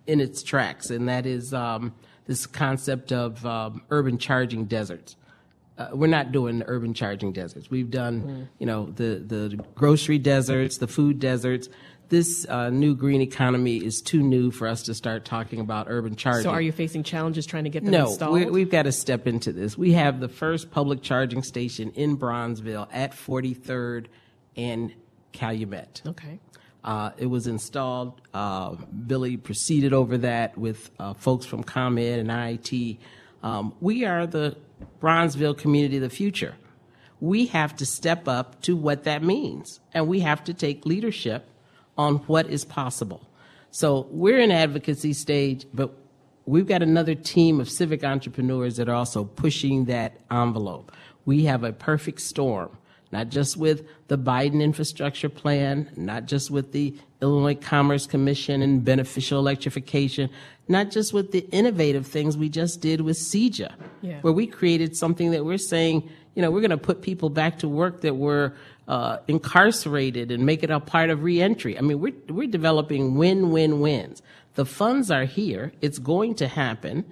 in 0.08 0.20
its 0.20 0.44
tracks, 0.44 0.90
and 0.90 1.08
that 1.10 1.26
is 1.26 1.54
um, 1.54 1.94
this 2.26 2.46
concept 2.46 3.12
of 3.12 3.46
um, 3.46 3.82
urban 3.90 4.18
charging 4.18 4.66
deserts. 4.66 5.16
Uh, 5.78 5.90
we're 5.94 6.08
not 6.08 6.32
doing 6.32 6.60
the 6.60 6.66
urban 6.68 6.94
charging 6.94 7.32
deserts. 7.32 7.70
We've 7.70 7.90
done, 7.90 8.50
you 8.60 8.66
know, 8.66 8.88
the 8.88 9.24
the 9.26 9.60
grocery 9.76 10.18
deserts, 10.20 10.78
the 10.78 10.88
food 10.88 11.20
deserts. 11.20 11.70
This 12.10 12.46
uh, 12.50 12.70
new 12.70 12.94
green 12.94 13.22
economy 13.22 13.78
is 13.78 14.02
too 14.02 14.22
new 14.22 14.52
for 14.52 14.68
us 14.68 14.84
to 14.84 14.94
start 14.94 15.24
talking 15.24 15.62
about 15.62 15.88
urban 15.90 16.18
charging. 16.18 16.44
So, 16.44 16.50
are 16.50 16.62
you 16.62 16.74
facing 16.74 17.04
challenges 17.04 17.46
trying 17.46 17.64
to 17.64 17.70
get 17.70 17.84
them 17.84 17.94
No, 17.94 18.08
installed? 18.10 18.34
we, 18.34 18.46
we've 18.48 18.70
got 18.70 18.84
to 18.84 18.92
step 18.92 19.28
into 19.28 19.54
this. 19.54 19.78
We 19.78 19.94
have 19.94 20.20
the 20.20 20.28
first 20.28 20.72
public 20.72 21.02
charging 21.02 21.42
station 21.42 21.92
in 21.92 22.18
Bronzeville 22.18 22.90
at 22.92 23.14
43rd 23.14 24.08
and 24.58 24.94
Calumet. 25.32 26.02
okay. 26.06 26.40
Uh, 26.84 27.12
it 27.18 27.28
was 27.28 27.48
installed. 27.48 28.22
Uh, 28.34 28.76
Billy 29.08 29.38
proceeded 29.38 29.94
over 29.94 30.18
that 30.20 30.58
with 30.58 30.90
uh, 31.00 31.14
folks 31.14 31.46
from 31.46 31.64
ComEd 31.64 32.20
and 32.20 32.30
IIT. 32.30 32.98
Um, 33.44 33.74
we 33.80 34.06
are 34.06 34.26
the 34.26 34.58
Bronzeville 35.02 35.58
community 35.58 35.98
of 35.98 36.04
the 36.04 36.10
future. 36.10 36.56
We 37.20 37.48
have 37.48 37.76
to 37.78 37.86
step 37.86 38.28
up 38.28 38.62
to 38.64 38.76
what 38.76 39.04
that 39.04 39.24
means, 39.24 39.80
and 39.94 40.08
we 40.08 40.22
have 40.22 40.44
to 40.46 40.54
take 40.54 40.86
leadership 40.86 41.48
on 41.98 42.16
what 42.28 42.50
is 42.50 42.66
possible. 42.66 43.28
So 43.70 44.08
we're 44.10 44.40
in 44.40 44.52
advocacy 44.52 45.14
stage, 45.14 45.66
but 45.74 45.96
we've 46.46 46.68
got 46.68 46.82
another 46.82 47.16
team 47.16 47.60
of 47.60 47.70
civic 47.70 48.04
entrepreneurs 48.04 48.78
that 48.78 48.90
are 48.90 48.96
also 48.96 49.24
pushing 49.24 49.86
that 49.86 50.18
envelope. 50.32 50.92
We 51.26 51.46
have 51.46 51.64
a 51.64 51.72
perfect 51.72 52.22
storm, 52.22 52.78
not 53.12 53.30
just 53.30 53.58
with 53.58 53.86
the 54.08 54.18
Biden 54.18 54.62
infrastructure 54.62 55.30
plan, 55.30 55.90
not 55.96 56.26
just 56.26 56.50
with 56.52 56.72
the 56.72 56.96
Illinois 57.22 57.56
Commerce 57.56 58.08
Commission 58.08 58.62
and 58.62 58.84
beneficial 58.84 59.40
electrification, 59.40 60.30
not 60.68 60.92
just 60.92 61.14
with 61.14 61.32
the 61.32 61.40
innovative 61.52 62.08
things 62.08 62.38
we 62.38 62.50
just 62.50 62.82
did 62.82 63.02
with 63.02 63.18
CEJA, 63.18 63.74
Yeah. 64.02 64.22
where 64.22 64.34
we 64.34 64.48
created 64.48 64.96
something 64.96 65.32
that 65.32 65.44
we're 65.46 65.58
saying, 65.58 66.10
you 66.36 66.42
know, 66.42 66.50
we're 66.50 66.62
going 66.62 66.72
to 66.72 66.78
put 66.78 67.02
people 67.02 67.30
back 67.30 67.60
to 67.60 67.68
work 67.68 68.02
that 68.02 68.16
were 68.16 68.54
uh, 68.88 69.18
incarcerated 69.28 70.32
and 70.32 70.46
make 70.46 70.64
it 70.64 70.70
a 70.70 70.80
part 70.80 71.10
of 71.10 71.24
reentry. 71.24 71.78
I 71.78 71.82
mean, 71.82 72.00
we're, 72.00 72.14
we're 72.30 72.48
developing 72.48 73.16
win-win-wins. 73.16 74.22
The 74.56 74.66
funds 74.66 75.12
are 75.12 75.26
here. 75.26 75.72
It's 75.82 76.00
going 76.00 76.36
to 76.36 76.48
happen. 76.48 77.06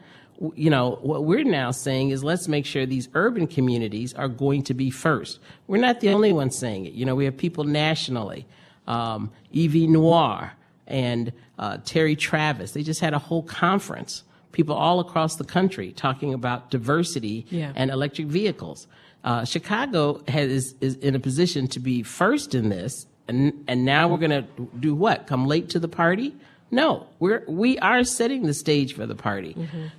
You 0.55 0.69
know, 0.69 0.99
what 1.01 1.25
we're 1.25 1.43
now 1.43 1.71
saying 1.71 2.11
is 2.11 2.23
let's 2.23 2.47
make 2.47 2.65
sure 2.65 2.85
these 2.85 3.09
urban 3.13 3.45
communities 3.45 4.13
are 4.13 4.29
going 4.29 4.63
to 4.63 4.73
be 4.73 4.89
first. 4.89 5.39
We're 5.67 5.81
not 5.81 5.99
the 5.99 6.09
only 6.11 6.31
ones 6.31 6.57
saying 6.57 6.85
it. 6.85 6.93
You 6.93 7.05
know, 7.05 7.13
we 7.15 7.25
have 7.25 7.35
people 7.35 7.65
nationally, 7.65 8.45
um, 8.87 9.31
EVNoire 9.53 10.51
and 10.87 11.33
uh, 11.57 11.77
Terry 11.83 12.15
Travis. 12.15 12.71
They 12.71 12.83
just 12.83 13.01
had 13.01 13.13
a 13.13 13.19
whole 13.19 13.43
conference. 13.43 14.23
People 14.53 14.75
all 14.75 14.99
across 15.01 15.35
the 15.35 15.43
country 15.43 15.91
talking 15.91 16.33
about 16.33 16.71
diversity 16.71 17.45
Yeah. 17.49 17.73
and 17.75 17.91
electric 17.91 18.27
vehicles. 18.27 18.87
Uh, 19.23 19.43
Chicago 19.43 20.21
has, 20.29 20.49
is, 20.49 20.75
is 20.79 20.95
in 20.95 21.15
a 21.15 21.19
position 21.19 21.67
to 21.67 21.79
be 21.81 22.01
first 22.01 22.55
in 22.55 22.69
this, 22.69 23.05
and, 23.27 23.65
and 23.67 23.83
now 23.85 24.07
we're 24.07 24.17
going 24.17 24.31
to 24.31 24.47
do 24.79 24.95
what? 24.95 25.27
Come 25.27 25.45
late 25.47 25.69
to 25.71 25.79
the 25.79 25.89
party? 25.89 26.33
No, 26.71 27.07
we're 27.19 27.43
we 27.47 27.79
are 27.79 28.03
setting 28.03 28.43
the 28.43 28.53
stage 28.53 28.93
for 28.93 29.05
the 29.05 29.15
party. 29.15 29.53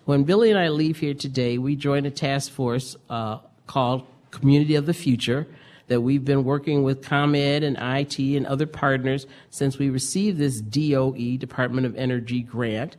When 0.05 0.25
Billy 0.25 0.51
and 0.51 0.59
I 0.59 0.69
leave 0.69 0.99
here 0.99 1.15
today, 1.15 1.59
we 1.59 1.77
join 1.77 2.07
a 2.07 2.11
task 2.11 2.53
force 2.53 2.97
uh, 3.09 3.39
called 3.67 4.07
Community 4.31 4.77
of 4.77 4.87
the 4.87 4.95
Future 4.95 5.47
that 5.89 6.03
we've 6.03 6.25
been 6.25 6.45
working 6.45 6.85
with 6.85 7.03
ComEd 7.03 7.65
and 7.65 7.77
IT 7.81 8.19
and 8.19 8.47
other 8.47 8.67
partners 8.67 9.27
since 9.51 9.77
we 9.77 9.91
received 9.91 10.39
this 10.39 10.61
DOE 10.61 11.37
Department 11.37 11.85
of 11.85 11.97
Energy 11.97 12.43
grant. 12.43 12.97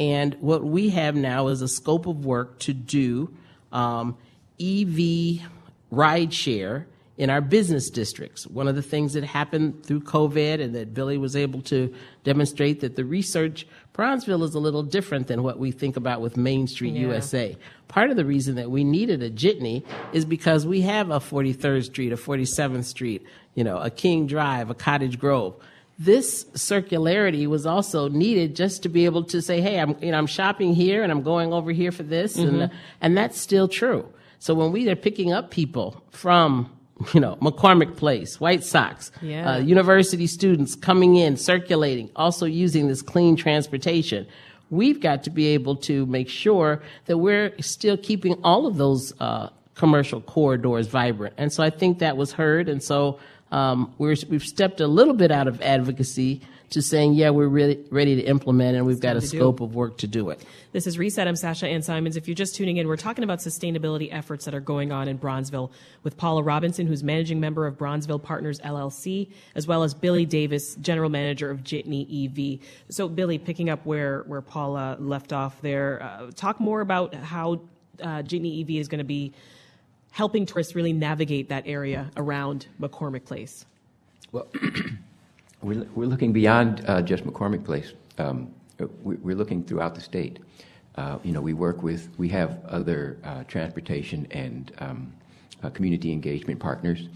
And 0.00 0.34
what 0.40 0.64
we 0.64 0.88
have 0.90 1.14
now 1.14 1.46
is 1.48 1.62
a 1.62 1.68
scope 1.68 2.06
of 2.06 2.24
work 2.24 2.58
to 2.60 2.72
do 2.72 3.32
um, 3.70 4.16
EV 4.60 5.46
rideshare 5.92 6.86
in 7.18 7.28
our 7.28 7.40
business 7.40 7.90
districts. 7.90 8.46
One 8.46 8.68
of 8.68 8.74
the 8.74 8.82
things 8.82 9.12
that 9.12 9.24
happened 9.24 9.84
through 9.84 10.00
COVID 10.00 10.60
and 10.60 10.74
that 10.74 10.94
Billy 10.94 11.18
was 11.18 11.36
able 11.36 11.60
to 11.62 11.92
demonstrate 12.24 12.80
that 12.80 12.96
the 12.96 13.04
research, 13.04 13.66
Bronzeville 13.92 14.42
is 14.42 14.54
a 14.54 14.58
little 14.58 14.82
different 14.82 15.26
than 15.26 15.42
what 15.42 15.58
we 15.58 15.70
think 15.70 15.96
about 15.96 16.22
with 16.22 16.36
Main 16.36 16.66
Street 16.66 16.94
Yeah. 16.94 17.02
USA. 17.02 17.56
Part 17.88 18.10
of 18.10 18.16
the 18.16 18.24
reason 18.24 18.54
that 18.54 18.70
we 18.70 18.82
needed 18.82 19.22
a 19.22 19.30
jitney 19.30 19.84
is 20.14 20.24
because 20.24 20.66
we 20.66 20.80
have 20.82 21.10
a 21.10 21.20
43rd 21.20 21.84
Street, 21.84 22.12
a 22.12 22.16
47th 22.16 22.84
Street, 22.84 23.22
you 23.54 23.62
know, 23.62 23.76
a 23.76 23.90
King 23.90 24.26
Drive, 24.26 24.70
a 24.70 24.74
Cottage 24.74 25.18
Grove. 25.18 25.54
This 25.98 26.44
circularity 26.54 27.46
was 27.46 27.66
also 27.66 28.08
needed 28.08 28.56
just 28.56 28.82
to 28.84 28.88
be 28.88 29.04
able 29.04 29.24
to 29.24 29.42
say, 29.42 29.60
"Hey, 29.60 29.78
I'm 29.78 29.94
you 30.00 30.10
know 30.10 30.18
I'm 30.18 30.26
shopping 30.26 30.74
here 30.74 31.02
and 31.02 31.12
I'm 31.12 31.22
going 31.22 31.52
over 31.52 31.70
here 31.70 31.92
for 31.92 32.02
this," 32.02 32.36
and 32.36 32.52
mm-hmm. 32.52 32.76
and 33.02 33.16
that's 33.16 33.38
still 33.38 33.68
true. 33.68 34.08
So 34.38 34.54
when 34.54 34.72
we 34.72 34.88
are 34.88 34.96
picking 34.96 35.32
up 35.32 35.50
people 35.50 36.02
from 36.10 36.70
you 37.14 37.20
know 37.20 37.36
McCormick 37.36 37.96
Place, 37.96 38.40
White 38.40 38.64
Sox, 38.64 39.10
Yeah. 39.20 39.54
uh, 39.54 39.58
university 39.58 40.26
students 40.26 40.74
coming 40.74 41.16
in, 41.16 41.36
circulating, 41.36 42.10
also 42.16 42.46
using 42.46 42.88
this 42.88 43.02
clean 43.02 43.36
transportation. 43.36 44.26
We've 44.70 45.00
got 45.00 45.22
to 45.24 45.30
be 45.30 45.48
able 45.48 45.76
to 45.76 46.06
make 46.06 46.28
sure 46.28 46.82
that 47.06 47.18
we're 47.18 47.52
still 47.60 47.96
keeping 47.96 48.34
all 48.42 48.66
of 48.66 48.76
those 48.78 49.12
uh, 49.20 49.48
commercial 49.74 50.20
corridors 50.20 50.86
vibrant. 50.86 51.34
And 51.36 51.52
so 51.52 51.62
I 51.62 51.70
think 51.70 51.98
that 51.98 52.16
was 52.16 52.32
heard. 52.32 52.68
And 52.68 52.82
so 52.82 53.18
um, 53.50 53.92
we're, 53.98 54.16
we've 54.30 54.42
stepped 54.42 54.80
a 54.80 54.86
little 54.86 55.12
bit 55.14 55.30
out 55.30 55.46
of 55.46 55.60
advocacy 55.60 56.40
to 56.72 56.82
saying, 56.82 57.14
yeah, 57.14 57.30
we're 57.30 57.48
really 57.48 57.84
ready 57.90 58.16
to 58.16 58.22
implement 58.22 58.76
and 58.76 58.86
we've 58.86 59.00
got 59.00 59.16
a 59.16 59.20
to 59.20 59.28
do. 59.28 59.36
scope 59.36 59.60
of 59.60 59.74
work 59.74 59.98
to 59.98 60.06
do 60.06 60.30
it. 60.30 60.42
This 60.72 60.86
is 60.86 60.98
Reset. 60.98 61.28
I'm 61.28 61.36
Sasha 61.36 61.66
Ann 61.68 61.82
Simons. 61.82 62.16
If 62.16 62.26
you're 62.26 62.34
just 62.34 62.54
tuning 62.54 62.78
in, 62.78 62.88
we're 62.88 62.96
talking 62.96 63.24
about 63.24 63.40
sustainability 63.40 64.08
efforts 64.10 64.46
that 64.46 64.54
are 64.54 64.60
going 64.60 64.90
on 64.90 65.06
in 65.06 65.18
Bronzeville 65.18 65.70
with 66.02 66.16
Paula 66.16 66.42
Robinson, 66.42 66.86
who's 66.86 67.02
managing 67.02 67.40
member 67.40 67.66
of 67.66 67.76
Bronzeville 67.76 68.22
Partners 68.22 68.58
LLC, 68.60 69.30
as 69.54 69.66
well 69.66 69.82
as 69.82 69.92
Billy 69.92 70.24
Davis, 70.24 70.74
general 70.76 71.10
manager 71.10 71.50
of 71.50 71.62
Jitney 71.62 72.06
EV. 72.26 72.66
So, 72.88 73.08
Billy, 73.08 73.38
picking 73.38 73.68
up 73.68 73.84
where, 73.84 74.22
where 74.22 74.40
Paula 74.40 74.96
left 74.98 75.32
off 75.32 75.60
there, 75.60 76.02
uh, 76.02 76.30
talk 76.34 76.58
more 76.58 76.80
about 76.80 77.14
how 77.14 77.60
uh, 78.00 78.22
Jitney 78.22 78.62
EV 78.62 78.80
is 78.80 78.88
going 78.88 78.98
to 78.98 79.04
be 79.04 79.32
helping 80.10 80.46
tourists 80.46 80.74
really 80.74 80.92
navigate 80.92 81.50
that 81.50 81.64
area 81.66 82.10
around 82.16 82.66
McCormick 82.80 83.24
Place. 83.24 83.66
Well, 84.30 84.46
we're, 85.62 85.86
we're 85.94 86.06
looking 86.06 86.32
beyond 86.32 86.84
uh, 86.86 87.00
just 87.02 87.24
McCormick 87.24 87.64
Place. 87.64 87.92
Um, 88.18 88.52
we- 89.02 89.16
we're 89.16 89.36
looking 89.36 89.62
throughout 89.64 89.94
the 89.94 90.00
state. 90.00 90.40
Uh, 90.96 91.18
you 91.22 91.32
know, 91.32 91.40
we 91.40 91.54
work 91.54 91.82
with, 91.82 92.10
we 92.18 92.28
have 92.28 92.62
other 92.66 93.18
uh, 93.24 93.44
transportation 93.44 94.26
and 94.32 94.72
um, 94.78 95.12
uh, 95.62 95.70
community 95.70 96.12
engagement 96.12 96.60
partners. 96.60 97.08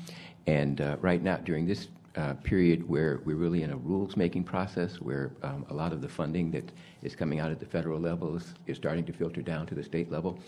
And 0.47 0.81
uh, 0.81 0.97
right 1.01 1.23
now, 1.23 1.37
during 1.39 1.67
this 1.67 1.89
uh, 2.17 2.35
period 2.35 2.89
where 2.89 3.21
we're 3.25 3.37
really 3.37 3.63
in 3.63 3.73
a 3.73 3.77
rules-making 3.77 4.45
process, 4.45 5.01
where 5.01 5.33
um, 5.43 5.67
a 5.69 5.75
lot 5.75 5.93
of 5.93 6.01
the 6.01 6.09
funding 6.09 6.51
that 6.53 6.71
is 7.03 7.15
coming 7.15 7.41
out 7.41 7.51
at 7.51 7.61
the 7.61 7.67
federal 7.67 8.01
level 8.01 8.37
is, 8.37 8.55
is 8.67 8.77
starting 8.77 9.05
to 9.05 9.13
filter 9.13 9.43
down 9.43 9.67
to 9.67 9.75
the 9.75 9.83
state 9.83 10.11
level. 10.11 10.39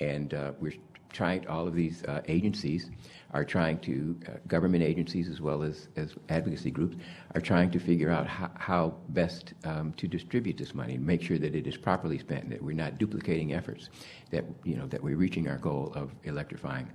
And 0.00 0.32
uh, 0.32 0.52
we're 0.60 0.72
trying, 1.12 1.46
all 1.48 1.66
of 1.66 1.74
these 1.74 2.02
agencies 2.26 2.90
are 3.32 3.44
trying 3.44 3.78
to, 3.78 4.18
uh, 4.28 4.32
government 4.46 4.82
agencies 4.82 5.28
as 5.28 5.40
well 5.40 5.62
as, 5.62 5.88
as 5.96 6.14
advocacy 6.28 6.70
groups, 6.70 6.96
are 7.34 7.40
trying 7.40 7.70
to 7.70 7.78
figure 7.78 8.10
out 8.10 8.26
how, 8.26 8.50
how 8.54 8.94
best 9.10 9.54
um, 9.64 9.92
to 9.94 10.06
distribute 10.06 10.56
this 10.56 10.74
money 10.74 10.94
and 10.94 11.06
make 11.06 11.22
sure 11.22 11.38
that 11.38 11.54
it 11.54 11.66
is 11.66 11.76
properly 11.76 12.18
spent, 12.18 12.50
that 12.50 12.62
we're 12.62 12.74
not 12.74 12.98
duplicating 12.98 13.54
efforts, 13.54 13.88
that, 14.30 14.44
you 14.64 14.76
know, 14.76 14.86
that 14.86 15.02
we're 15.02 15.16
reaching 15.16 15.48
our 15.48 15.58
goal 15.58 15.92
of 15.94 16.10
electrifying 16.24 16.88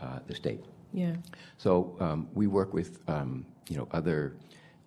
uh, 0.00 0.18
the 0.26 0.34
state. 0.34 0.64
Yeah. 0.92 1.14
So 1.58 1.96
um, 2.00 2.28
we 2.34 2.46
work 2.46 2.72
with 2.72 2.98
um, 3.08 3.44
you 3.68 3.76
know 3.76 3.88
other 3.92 4.36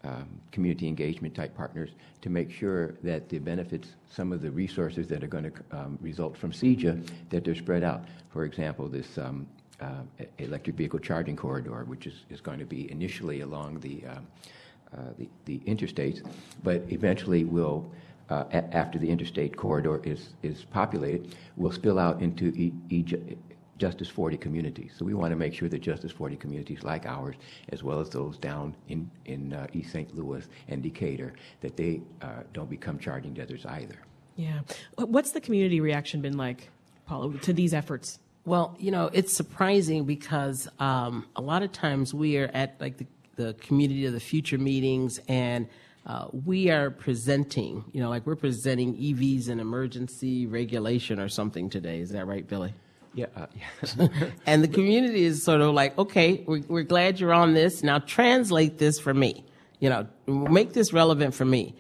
um, 0.04 0.28
community 0.52 0.88
engagement 0.88 1.34
type 1.34 1.56
partners 1.56 1.92
to 2.22 2.30
make 2.30 2.52
sure 2.52 2.96
that 3.04 3.30
the 3.30 3.40
benefits, 3.40 3.96
some 4.10 4.34
of 4.34 4.42
the 4.42 4.52
resources 4.52 5.08
that 5.08 5.24
are 5.24 5.28
going 5.28 5.46
to 5.46 5.54
um, 5.72 5.98
result 6.02 6.38
from 6.38 6.52
CEJA, 6.52 7.08
that 7.30 7.46
they're 7.46 7.56
spread 7.56 7.84
out. 7.84 8.06
For 8.32 8.44
example, 8.44 8.90
this 8.90 9.18
um, 9.18 9.48
electric 10.40 10.76
vehicle 10.76 11.00
charging 11.00 11.36
corridor, 11.36 11.84
which 11.86 12.08
is, 12.08 12.26
is 12.30 12.42
going 12.42 12.60
to 12.60 12.66
be 12.66 12.90
initially 12.92 13.42
along 13.42 13.80
the 13.80 14.04
um, 14.06 14.28
uh, 14.96 14.98
the, 15.18 15.28
the 15.46 15.60
interstates, 15.60 16.22
but 16.64 16.84
eventually 16.90 17.44
will. 17.46 17.92
Uh, 18.30 18.46
a- 18.54 18.74
after 18.76 18.98
the 18.98 19.10
interstate 19.10 19.58
corridor 19.58 20.00
is, 20.06 20.30
is 20.44 20.64
populated, 20.72 21.36
will 21.58 21.74
spill 21.74 22.00
out 22.00 22.22
into 22.22 22.48
e- 22.56 22.74
e- 22.90 23.04
Justice 23.78 24.08
40 24.08 24.38
communities. 24.38 24.94
So 24.98 25.04
we 25.04 25.14
want 25.14 25.32
to 25.32 25.36
make 25.36 25.54
sure 25.54 25.68
that 25.68 25.82
Justice 25.82 26.12
40 26.14 26.38
communities 26.38 26.84
like 26.84 27.06
ours, 27.06 27.36
as 27.70 27.84
well 27.84 28.00
as 28.00 28.10
those 28.10 28.38
down 28.38 28.76
in, 28.88 29.12
in 29.26 29.52
uh, 29.52 29.68
East 29.74 29.92
St. 29.92 30.16
Louis 30.16 30.48
and 30.70 30.82
Decatur, 30.82 31.34
that 31.60 31.76
they 31.76 32.02
uh, 32.22 32.44
don't 32.54 32.70
become 32.70 32.98
charging 32.98 33.34
deserts 33.34 33.66
either. 33.66 33.98
Yeah. 34.38 34.62
What's 34.96 35.32
the 35.32 35.42
community 35.42 35.82
reaction 35.82 36.22
been 36.22 36.38
like, 36.38 36.70
Paula, 37.06 37.38
to 37.40 37.52
these 37.52 37.74
efforts? 37.74 38.20
Well, 38.46 38.76
you 38.78 38.92
know, 38.92 39.10
it's 39.14 39.32
surprising 39.32 40.04
because 40.04 40.68
um, 40.80 41.26
a 41.36 41.42
lot 41.42 41.64
of 41.64 41.72
times 41.72 42.14
we 42.14 42.38
are 42.38 42.52
at 42.54 42.76
like 42.80 42.98
the, 42.98 43.06
the 43.36 43.54
community 43.54 44.06
of 44.06 44.14
the 44.14 44.20
future 44.20 44.58
meetings 44.58 45.20
and 45.30 45.68
uh, 46.06 46.28
we 46.34 46.70
are 46.70 46.90
presenting, 46.92 47.86
you 47.94 48.02
know, 48.02 48.10
like 48.10 48.26
we're 48.28 48.36
presenting 48.36 48.98
EVs 48.98 49.48
and 49.48 49.62
emergency 49.62 50.46
regulation 50.46 51.20
or 51.20 51.30
something 51.30 51.70
today. 51.70 52.00
Is 52.00 52.10
that 52.10 52.28
right, 52.28 52.46
Billy? 52.46 52.74
Yeah, 53.14 53.28
uh, 53.38 53.46
yeah. 53.56 54.08
and 54.46 54.62
the 54.62 54.68
community 54.68 55.24
is 55.24 55.42
sort 55.42 55.62
of 55.62 55.74
like, 55.74 55.98
okay, 55.98 56.44
we're, 56.46 56.64
we're 56.68 56.84
glad 56.84 57.22
you're 57.22 57.34
on 57.34 57.54
this. 57.54 57.82
Now 57.82 58.00
translate 58.00 58.78
this 58.78 59.00
for 59.00 59.14
me. 59.14 59.46
You 59.80 59.90
know, 59.90 60.08
make 60.28 60.74
this 60.74 60.92
relevant 60.92 61.34
for 61.34 61.46
me. 61.46 61.76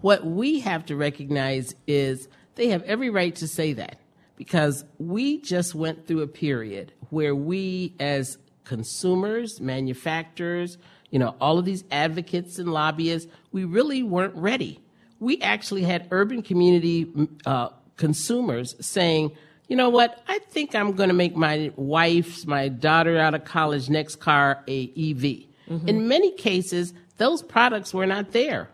What 0.00 0.24
we 0.24 0.60
have 0.60 0.86
to 0.86 0.96
recognize 0.96 1.74
is 1.88 2.28
they 2.54 2.68
have 2.68 2.84
every 2.84 3.10
right 3.10 3.34
to 3.36 3.48
say 3.48 3.72
that 3.72 3.96
because 4.36 4.84
we 4.98 5.40
just 5.40 5.74
went 5.74 6.06
through 6.06 6.22
a 6.22 6.26
period 6.26 6.92
where 7.10 7.34
we, 7.34 7.94
as 8.00 8.38
consumers, 8.64 9.60
manufacturers, 9.60 10.78
you 11.10 11.18
know, 11.18 11.36
all 11.40 11.58
of 11.58 11.64
these 11.64 11.84
advocates 11.90 12.58
and 12.58 12.72
lobbyists, 12.72 13.30
we 13.52 13.64
really 13.64 14.02
weren't 14.02 14.34
ready. 14.34 14.80
We 15.20 15.40
actually 15.40 15.82
had 15.82 16.08
urban 16.10 16.42
community 16.42 17.12
uh, 17.46 17.68
consumers 17.96 18.74
saying, 18.80 19.30
you 19.68 19.76
know 19.76 19.88
what? 19.88 20.22
I 20.28 20.40
think 20.50 20.74
I'm 20.74 20.92
going 20.92 21.08
to 21.08 21.14
make 21.14 21.36
my 21.36 21.72
wife's, 21.76 22.46
my 22.46 22.68
daughter 22.68 23.16
out 23.18 23.34
of 23.34 23.44
college 23.44 23.88
next 23.88 24.16
car 24.16 24.62
a 24.68 24.90
EV. 24.96 25.44
In 25.88 26.08
many 26.08 26.32
cases, 26.32 26.92
those 27.16 27.42
products 27.42 27.94
were 27.94 28.06
not 28.06 28.32
there. 28.32 28.68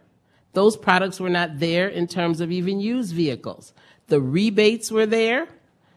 Those 0.52 0.76
products 0.76 1.20
were 1.20 1.30
not 1.30 1.60
there 1.60 1.86
in 1.86 2.08
terms 2.08 2.40
of 2.40 2.50
even 2.50 2.80
used 2.80 3.14
vehicles. 3.14 3.72
The 4.10 4.20
rebates 4.20 4.90
were 4.90 5.06
there, 5.06 5.48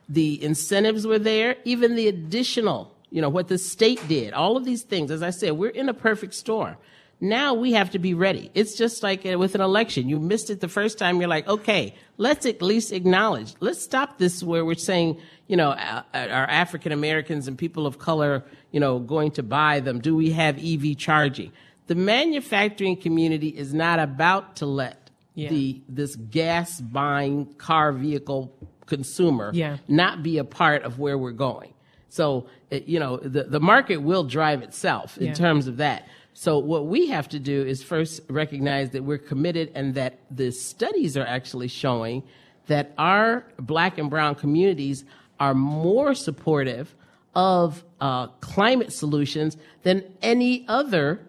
the 0.07 0.41
incentives 0.41 1.05
were 1.05 1.19
there, 1.19 1.57
even 1.65 1.95
the 1.95 2.07
additional, 2.07 2.95
you 3.09 3.21
know, 3.21 3.29
what 3.29 3.47
the 3.47 3.57
state 3.57 4.07
did, 4.07 4.33
all 4.33 4.55
of 4.55 4.65
these 4.65 4.83
things. 4.83 5.09
As 5.11 5.23
I 5.23 5.31
said, 5.31 5.53
we're 5.53 5.71
in 5.71 5.89
a 5.89 5.93
perfect 5.93 6.35
storm. 6.35 6.77
Now 7.19 7.53
we 7.53 7.71
have 7.73 7.89
to 7.91 7.99
be 7.99 8.13
ready. 8.13 8.51
It's 8.53 8.75
just 8.75 9.01
like 9.01 9.25
uh, 9.25 9.39
with 9.39 9.55
an 9.55 9.61
election. 9.61 10.09
You 10.09 10.19
missed 10.19 10.49
it 10.49 10.59
the 10.59 10.67
first 10.67 10.99
time. 10.99 11.19
You're 11.19 11.29
like, 11.29 11.47
okay, 11.47 11.95
let's 12.17 12.45
at 12.45 12.61
least 12.61 12.91
acknowledge. 12.91 13.55
Let's 13.59 13.81
stop 13.81 14.19
this 14.19 14.43
where 14.43 14.63
we're 14.63 14.75
saying, 14.75 15.19
you 15.47 15.57
know, 15.57 15.71
our 15.71 16.05
African 16.13 16.91
Americans 16.91 17.47
and 17.47 17.57
people 17.57 17.87
of 17.87 17.97
color, 17.97 18.43
you 18.71 18.79
know, 18.79 18.99
going 18.99 19.31
to 19.31 19.43
buy 19.43 19.79
them. 19.79 20.01
Do 20.01 20.15
we 20.15 20.31
have 20.31 20.63
EV 20.63 20.97
charging? 20.97 21.51
The 21.87 21.95
manufacturing 21.95 22.97
community 22.97 23.49
is 23.49 23.73
not 23.73 23.99
about 23.99 24.57
to 24.57 24.65
let 24.65 25.02
yeah. 25.35 25.49
the 25.49 25.81
this 25.89 26.15
gas 26.15 26.79
buying 26.81 27.53
car 27.55 27.91
vehicle 27.91 28.53
consumer 28.85 29.51
yeah. 29.53 29.77
not 29.87 30.23
be 30.23 30.37
a 30.37 30.43
part 30.43 30.83
of 30.83 30.99
where 30.99 31.17
we're 31.17 31.31
going. 31.31 31.73
So, 32.09 32.45
you 32.69 32.99
know, 32.99 33.17
the, 33.17 33.45
the 33.45 33.59
market 33.59 33.97
will 33.97 34.23
drive 34.23 34.61
itself 34.61 35.17
in 35.17 35.27
yeah. 35.27 35.33
terms 35.33 35.67
of 35.67 35.77
that. 35.77 36.07
So 36.33 36.59
what 36.59 36.85
we 36.85 37.07
have 37.07 37.27
to 37.29 37.39
do 37.39 37.63
is 37.63 37.81
first 37.83 38.21
recognize 38.29 38.91
that 38.91 39.03
we're 39.03 39.17
committed 39.17 39.71
and 39.73 39.95
that 39.95 40.19
the 40.29 40.51
studies 40.51 41.17
are 41.17 41.25
actually 41.25 41.69
showing 41.69 42.23
that 42.67 42.93
our 42.97 43.45
black 43.57 43.97
and 43.97 44.09
brown 44.09 44.35
communities 44.35 45.05
are 45.39 45.53
more 45.53 46.13
supportive 46.13 46.93
of 47.35 47.83
uh, 47.99 48.27
climate 48.41 48.93
solutions 48.93 49.57
than 49.81 50.03
any 50.21 50.65
other 50.67 51.19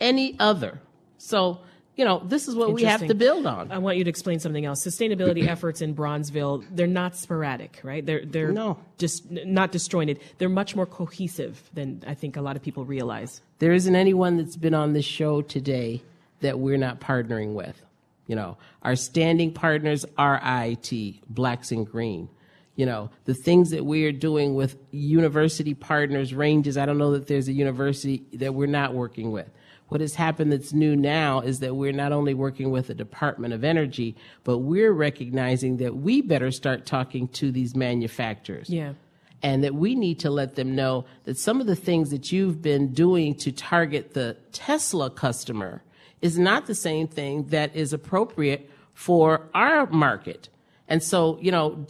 any 0.00 0.36
other. 0.40 0.80
So 1.16 1.60
you 1.96 2.06
know, 2.06 2.22
this 2.24 2.48
is 2.48 2.54
what 2.54 2.72
we 2.72 2.84
have 2.84 3.06
to 3.06 3.14
build 3.14 3.46
on. 3.46 3.70
I 3.70 3.78
want 3.78 3.98
you 3.98 4.04
to 4.04 4.10
explain 4.10 4.40
something 4.40 4.64
else. 4.64 4.84
Sustainability 4.84 5.46
efforts 5.48 5.82
in 5.82 5.94
Bronzeville, 5.94 6.64
they're 6.70 6.86
not 6.86 7.16
sporadic, 7.16 7.80
right? 7.82 8.04
They're 8.04 8.24
they're 8.24 8.52
no. 8.52 8.78
just 8.98 9.30
not 9.30 9.72
disjointed. 9.72 10.20
They're 10.38 10.48
much 10.48 10.74
more 10.74 10.86
cohesive 10.86 11.70
than 11.74 12.02
I 12.06 12.14
think 12.14 12.36
a 12.36 12.40
lot 12.42 12.56
of 12.56 12.62
people 12.62 12.84
realize. 12.84 13.42
There 13.58 13.72
isn't 13.72 13.94
anyone 13.94 14.38
that's 14.38 14.56
been 14.56 14.74
on 14.74 14.94
this 14.94 15.04
show 15.04 15.42
today 15.42 16.02
that 16.40 16.58
we're 16.58 16.78
not 16.78 17.00
partnering 17.00 17.52
with. 17.52 17.80
You 18.26 18.36
know, 18.36 18.56
our 18.82 18.96
standing 18.96 19.52
partners 19.52 20.06
RIT, 20.18 20.92
Blacks 21.28 21.72
and 21.72 21.86
Green. 21.86 22.28
You 22.74 22.86
know, 22.86 23.10
the 23.26 23.34
things 23.34 23.68
that 23.70 23.84
we 23.84 24.06
are 24.06 24.12
doing 24.12 24.54
with 24.54 24.76
university 24.92 25.74
partners 25.74 26.32
ranges. 26.32 26.78
I 26.78 26.86
don't 26.86 26.96
know 26.96 27.12
that 27.12 27.26
there's 27.26 27.48
a 27.48 27.52
university 27.52 28.24
that 28.32 28.54
we're 28.54 28.66
not 28.66 28.94
working 28.94 29.30
with 29.30 29.50
what 29.92 30.00
has 30.00 30.14
happened 30.14 30.50
that's 30.52 30.72
new 30.72 30.96
now 30.96 31.40
is 31.40 31.60
that 31.60 31.76
we're 31.76 31.92
not 31.92 32.12
only 32.12 32.34
working 32.34 32.70
with 32.70 32.86
the 32.86 32.94
Department 32.94 33.52
of 33.52 33.62
Energy, 33.62 34.16
but 34.42 34.58
we're 34.58 34.92
recognizing 34.92 35.76
that 35.76 35.96
we 35.96 36.22
better 36.22 36.50
start 36.50 36.86
talking 36.86 37.28
to 37.28 37.52
these 37.52 37.76
manufacturers. 37.76 38.70
Yeah. 38.70 38.94
And 39.42 39.64
that 39.64 39.74
we 39.74 39.94
need 39.94 40.20
to 40.20 40.30
let 40.30 40.54
them 40.54 40.74
know 40.74 41.04
that 41.24 41.36
some 41.36 41.60
of 41.60 41.66
the 41.66 41.76
things 41.76 42.10
that 42.10 42.30
you've 42.30 42.62
been 42.62 42.92
doing 42.92 43.34
to 43.36 43.52
target 43.52 44.14
the 44.14 44.36
Tesla 44.52 45.10
customer 45.10 45.82
is 46.20 46.38
not 46.38 46.66
the 46.66 46.74
same 46.74 47.08
thing 47.08 47.46
that 47.48 47.74
is 47.74 47.92
appropriate 47.92 48.70
for 48.94 49.48
our 49.52 49.86
market. 49.86 50.48
And 50.92 51.02
so, 51.02 51.38
you 51.40 51.50
know, 51.50 51.86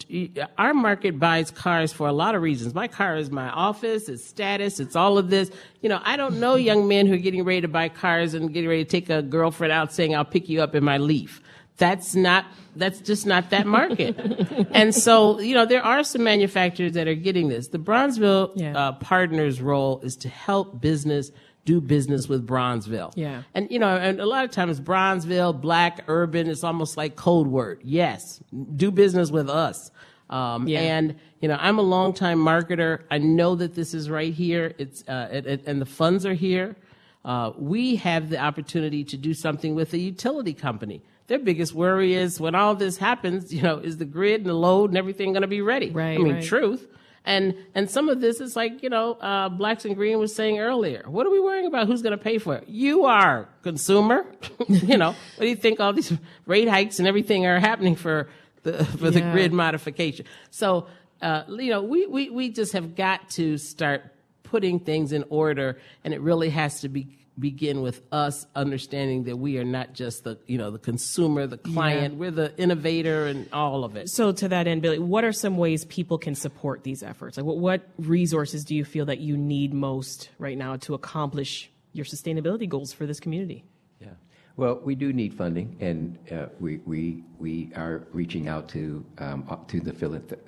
our 0.57 0.73
market 0.73 1.19
buys 1.19 1.51
cars 1.51 1.93
for 1.93 2.07
a 2.07 2.13
lot 2.13 2.37
of 2.37 2.43
reasons. 2.43 2.73
My 2.73 2.87
car 2.87 3.17
is 3.17 3.33
my 3.33 3.51
office, 3.51 4.09
it's 4.09 4.25
status, 4.25 4.79
it's 4.79 4.95
all 4.95 5.19
of 5.19 5.29
this. 5.29 5.51
You 5.81 5.89
know, 5.89 6.01
I 6.05 6.17
don't 6.17 6.39
know 6.39 6.55
young 6.55 6.87
men 6.87 7.09
who 7.09 7.15
are 7.15 7.19
getting 7.19 7.43
ready 7.43 7.63
to 7.63 7.69
buy 7.69 7.89
cars 7.89 8.33
and 8.33 8.55
getting 8.55 8.71
ready 8.71 8.85
to 8.85 8.89
take 8.89 9.11
a 9.11 9.21
girlfriend 9.21 9.73
out 9.73 9.93
saying, 9.93 10.15
I'll 10.15 10.25
pick 10.25 10.49
you 10.49 10.63
up 10.63 10.77
in 10.77 10.85
my 10.85 10.99
leaf. 10.99 11.43
That's 11.79 12.15
not, 12.15 12.45
that's 12.77 13.01
just 13.01 13.27
not 13.27 13.51
that 13.51 13.67
market. 13.67 14.17
and 14.71 14.95
so, 14.95 15.41
you 15.41 15.57
know, 15.57 15.67
there 15.67 15.83
are 15.83 16.05
some 16.05 16.23
manufacturers 16.23 16.93
that 16.93 17.09
are 17.09 17.17
getting 17.17 17.49
this. 17.49 17.67
The 17.67 17.79
Bronzeville 17.81 18.53
yeah. 18.55 18.79
uh, 18.79 18.93
partners 18.93 19.61
role 19.61 20.01
is 20.05 20.15
to 20.19 20.29
help 20.29 20.81
business 20.81 21.33
do 21.65 21.81
business 21.81 22.29
with 22.29 22.47
Bronzeville. 22.47 23.13
Yeah. 23.15 23.43
And, 23.55 23.71
you 23.71 23.79
know, 23.79 23.97
and 23.97 24.21
a 24.21 24.27
lot 24.27 24.45
of 24.45 24.51
times 24.51 24.81
Bronzeville, 24.81 25.61
black, 25.61 26.05
urban, 26.09 26.49
it's 26.49 26.65
almost 26.65 26.97
like 26.97 27.17
code 27.17 27.47
word. 27.47 27.81
Yes. 27.85 28.43
Do 28.75 28.91
business 28.91 29.31
with 29.31 29.49
us. 29.49 29.91
Um, 30.29 30.67
yeah. 30.67 30.81
and, 30.81 31.17
you 31.41 31.49
know, 31.49 31.59
I'm 31.61 31.79
a 31.79 31.83
longtime 31.83 32.39
marketer. 32.39 33.03
I 33.11 33.19
know 33.19 33.55
that 33.57 33.75
this 33.75 33.95
is 33.95 34.09
right 34.09 34.33
here. 34.33 34.75
It's, 34.79 35.07
uh, 35.07 35.29
it, 35.31 35.47
it, 35.47 35.63
and 35.67 35.81
the 35.81 35.87
funds 35.87 36.25
are 36.25 36.35
here. 36.35 36.75
Uh, 37.25 37.53
we 37.57 37.97
have 37.97 38.31
the 38.31 38.39
opportunity 38.39 39.05
to 39.05 39.17
do 39.17 39.35
something 39.35 39.75
with 39.75 39.93
a 39.93 39.99
utility 39.99 40.55
company. 40.55 41.03
Their 41.29 41.39
biggest 41.39 41.75
worry 41.75 42.15
is 42.15 42.41
when 42.41 42.55
all 42.55 42.75
this 42.75 42.97
happens, 42.97 43.55
you 43.55 43.63
know, 43.63 43.79
is 43.79 43.99
the 43.99 44.05
grid 44.05 44.41
and 44.41 44.51
the 44.51 44.55
load 44.55 44.91
and 44.91 44.99
everything 44.99 45.33
going 45.33 45.43
to 45.43 45.49
be 45.49 45.61
ready? 45.61 45.91
Right. 45.91 46.19
I 46.19 46.23
mean, 46.23 46.35
right. 46.35 46.45
truth. 46.45 46.89
And 47.25 47.55
and 47.75 47.89
some 47.89 48.09
of 48.09 48.21
this 48.21 48.41
is 48.41 48.57
like 48.57 48.83
you 48.83 48.89
know, 48.89 49.15
uh, 49.15 49.49
blacks 49.49 49.85
and 49.85 49.95
green 49.95 50.19
was 50.19 50.35
saying 50.35 50.59
earlier. 50.59 51.05
What 51.07 51.27
are 51.27 51.31
we 51.31 51.41
worrying 51.41 51.67
about? 51.67 51.87
Who's 51.87 52.03
going 52.03 52.17
to 52.17 52.23
pay 52.23 52.39
for 52.39 52.57
it? 52.57 52.69
You 52.69 53.05
are 53.05 53.49
consumer. 53.63 54.27
you 54.69 54.99
know, 54.99 55.11
what 55.11 55.41
do 55.41 55.49
you 55.49 55.57
think? 55.57 55.79
All 55.79 55.93
these 55.93 56.13
rate 56.47 56.69
hikes 56.69 56.99
and 56.99 57.07
everything 57.07 57.47
are 57.47 57.61
happening 57.61 57.95
for 57.95 58.29
the 58.65 58.85
for 58.85 59.05
yeah. 59.05 59.11
the 59.11 59.21
grid 59.21 59.53
modification. 59.53 60.27
So 60.51 60.89
uh, 61.23 61.45
you 61.49 61.71
know, 61.71 61.83
we, 61.83 62.07
we 62.07 62.31
we 62.31 62.51
just 62.51 62.73
have 62.73 62.97
got 62.97 63.31
to 63.31 63.57
start 63.57 64.03
putting 64.43 64.81
things 64.81 65.13
in 65.13 65.25
order, 65.31 65.79
and 66.05 66.13
it 66.13 66.21
really 66.21 66.51
has 66.51 66.81
to 66.81 66.89
be 66.89 67.07
begin 67.39 67.81
with 67.81 68.03
us 68.13 68.47
understanding 68.55 69.25
that 69.25 69.37
we 69.37 69.59
are 69.59 69.65
not 69.65 69.95
just 69.95 70.25
the 70.25 70.39
you 70.47 70.59
know 70.59 70.71
the 70.71 70.79
consumer 70.79 71.47
the 71.47 71.57
client 71.57 72.15
yeah. 72.15 72.19
we're 72.19 72.31
the 72.31 72.55
innovator 72.59 73.27
and 73.27 73.49
all 73.53 73.85
of 73.85 73.97
it. 73.97 74.11
So 74.11 74.33
to 74.33 74.49
that 74.49 74.67
end 74.67 74.83
billy 74.83 74.99
what 74.99 75.25
are 75.25 75.33
some 75.33 75.57
ways 75.57 75.85
people 75.87 76.19
can 76.19 76.35
support 76.35 76.85
these 76.85 77.03
efforts? 77.03 77.37
Like 77.37 77.47
what, 77.47 77.57
what 77.57 77.89
resources 77.99 78.65
do 78.65 78.75
you 78.75 78.85
feel 78.85 79.07
that 79.07 79.19
you 79.19 79.37
need 79.37 79.73
most 79.73 80.29
right 80.39 80.59
now 80.59 80.77
to 80.79 80.95
accomplish 80.95 81.71
your 81.93 82.05
sustainability 82.05 82.69
goals 82.69 82.93
for 82.93 83.07
this 83.07 83.19
community? 83.19 83.65
Yeah. 84.01 84.09
Well 84.57 84.81
we 84.85 84.95
do 84.95 85.13
need 85.13 85.33
funding 85.33 85.77
and 85.81 86.19
uh, 86.31 86.49
we, 86.61 86.79
we, 86.85 87.25
we 87.39 87.73
are 87.77 88.07
reaching 88.13 88.49
out 88.49 88.69
to 88.71 89.05
um, 89.19 89.65
to 89.69 89.81
the 89.81 89.93
philanthropy 89.93 90.43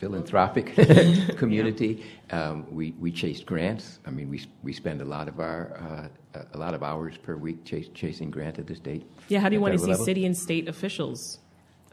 philanthropic 0.00 0.74
community. 1.36 2.02
Um, 2.30 2.66
we 2.74 2.92
we 2.98 3.12
chase 3.12 3.42
grants. 3.42 3.98
I 4.06 4.10
mean, 4.10 4.30
we 4.30 4.44
we 4.62 4.72
spend 4.72 5.02
a 5.02 5.04
lot 5.04 5.28
of 5.28 5.38
our 5.38 6.08
uh, 6.34 6.40
a 6.54 6.58
lot 6.58 6.74
of 6.74 6.82
hours 6.82 7.16
per 7.18 7.36
week 7.36 7.64
chase, 7.64 7.88
chasing 7.94 8.30
grants 8.30 8.58
at 8.58 8.66
the 8.66 8.74
state. 8.74 9.06
Yeah, 9.28 9.40
how 9.40 9.48
do 9.48 9.54
you 9.54 9.60
want 9.60 9.74
to 9.74 9.78
see 9.78 9.90
level? 9.90 10.04
city 10.04 10.24
and 10.26 10.36
state 10.36 10.68
officials 10.68 11.38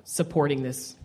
supporting 0.05 0.63
this? 0.63 0.95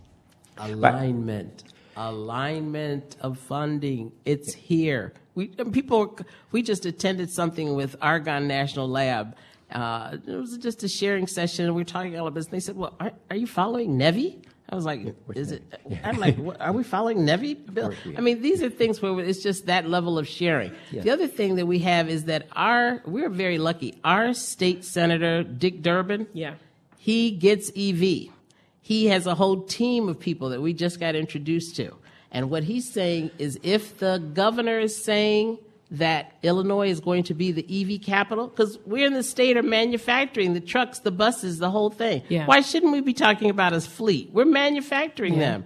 Alignment, 0.57 1.65
alignment 1.97 3.17
of 3.19 3.37
funding. 3.37 4.11
It's 4.23 4.53
here. 4.53 5.13
We 5.35 5.47
people. 5.47 6.17
We 6.51 6.61
just 6.61 6.85
attended 6.85 7.29
something 7.29 7.75
with 7.75 7.95
Argonne 8.01 8.47
National 8.47 8.87
Lab. 8.87 9.35
Uh, 9.71 10.17
it 10.27 10.35
was 10.35 10.57
just 10.59 10.83
a 10.83 10.87
sharing 10.87 11.25
session. 11.25 11.65
and 11.65 11.75
We 11.75 11.81
were 11.81 11.85
talking 11.85 12.17
all 12.17 12.27
about 12.27 12.35
this. 12.35 12.45
And 12.45 12.53
they 12.53 12.59
said, 12.59 12.77
"Well, 12.77 12.95
are, 12.99 13.11
are 13.29 13.35
you 13.35 13.47
following 13.47 13.97
NEVI?" 13.97 14.43
I 14.73 14.75
was 14.75 14.85
like, 14.85 15.15
is 15.35 15.51
it? 15.51 15.61
I'm 16.03 16.17
like, 16.17 16.35
what, 16.37 16.59
are 16.59 16.73
we 16.73 16.83
following 16.83 17.19
NEVI? 17.19 17.73
Bill? 17.73 17.93
I 18.17 18.21
mean, 18.21 18.41
these 18.41 18.63
are 18.63 18.69
things 18.69 19.01
where 19.01 19.19
it's 19.19 19.43
just 19.43 19.67
that 19.67 19.87
level 19.87 20.17
of 20.17 20.27
sharing. 20.27 20.73
Yeah. 20.91 21.03
The 21.03 21.11
other 21.11 21.27
thing 21.27 21.55
that 21.57 21.67
we 21.67 21.79
have 21.79 22.09
is 22.09 22.23
that 22.25 22.47
our, 22.53 23.03
we're 23.05 23.29
very 23.29 23.59
lucky. 23.59 23.99
Our 24.03 24.33
state 24.33 24.83
senator, 24.83 25.43
Dick 25.43 25.83
Durbin, 25.83 26.27
yeah, 26.33 26.55
he 26.97 27.31
gets 27.31 27.69
EV. 27.77 28.33
He 28.81 29.05
has 29.07 29.27
a 29.27 29.35
whole 29.35 29.61
team 29.61 30.09
of 30.09 30.19
people 30.19 30.49
that 30.49 30.61
we 30.61 30.73
just 30.73 30.99
got 30.99 31.15
introduced 31.15 31.75
to. 31.75 31.95
And 32.31 32.49
what 32.49 32.63
he's 32.63 32.91
saying 32.91 33.29
is 33.37 33.59
if 33.61 33.99
the 33.99 34.17
governor 34.33 34.79
is 34.79 35.03
saying 35.03 35.59
that 35.91 36.33
Illinois 36.43 36.89
is 36.89 36.99
going 36.99 37.23
to 37.23 37.33
be 37.33 37.51
the 37.51 37.95
EV 37.95 38.01
capital? 38.01 38.47
Because 38.47 38.79
we're 38.85 39.05
in 39.05 39.13
the 39.13 39.23
state 39.23 39.57
of 39.57 39.65
manufacturing 39.65 40.53
the 40.53 40.61
trucks, 40.61 40.99
the 40.99 41.11
buses, 41.11 41.59
the 41.59 41.69
whole 41.69 41.89
thing. 41.89 42.23
Yeah. 42.29 42.45
Why 42.45 42.61
shouldn't 42.61 42.91
we 42.91 43.01
be 43.01 43.13
talking 43.13 43.49
about 43.49 43.73
as 43.73 43.85
fleet? 43.85 44.29
We're 44.31 44.45
manufacturing 44.45 45.33
yeah. 45.33 45.39
them. 45.39 45.65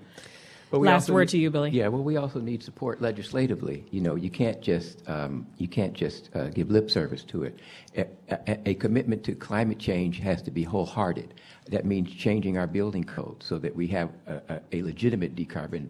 But 0.69 0.81
Last 0.81 1.09
word 1.09 1.29
to 1.29 1.37
you, 1.37 1.49
Billy. 1.49 1.69
Yeah, 1.71 1.87
well, 1.87 2.03
we 2.03 2.17
also 2.17 2.41
need 2.41 2.61
support 2.61 3.01
legislatively. 3.01 3.85
You 3.89 4.01
know, 4.01 4.15
you 4.15 4.29
can't 4.29 4.61
just 4.61 5.01
um, 5.07 5.47
you 5.57 5.67
can't 5.67 5.93
just 5.93 6.29
uh, 6.35 6.49
give 6.49 6.69
lip 6.69 6.91
service 6.91 7.23
to 7.25 7.43
it. 7.43 7.59
A, 7.95 8.05
a, 8.29 8.69
a, 8.69 8.73
commitment 8.73 9.23
to 9.25 9.33
climate 9.33 9.79
change 9.79 10.19
has 10.19 10.41
to 10.41 10.51
be 10.51 10.63
wholehearted. 10.63 11.35
That 11.69 11.85
means 11.85 12.13
changing 12.13 12.57
our 12.57 12.67
building 12.67 13.05
code 13.05 13.41
so 13.41 13.57
that 13.59 13.73
we 13.73 13.87
have 13.87 14.09
a, 14.27 14.59
a 14.73 14.81
legitimate 14.81 15.35
decarbon 15.35 15.87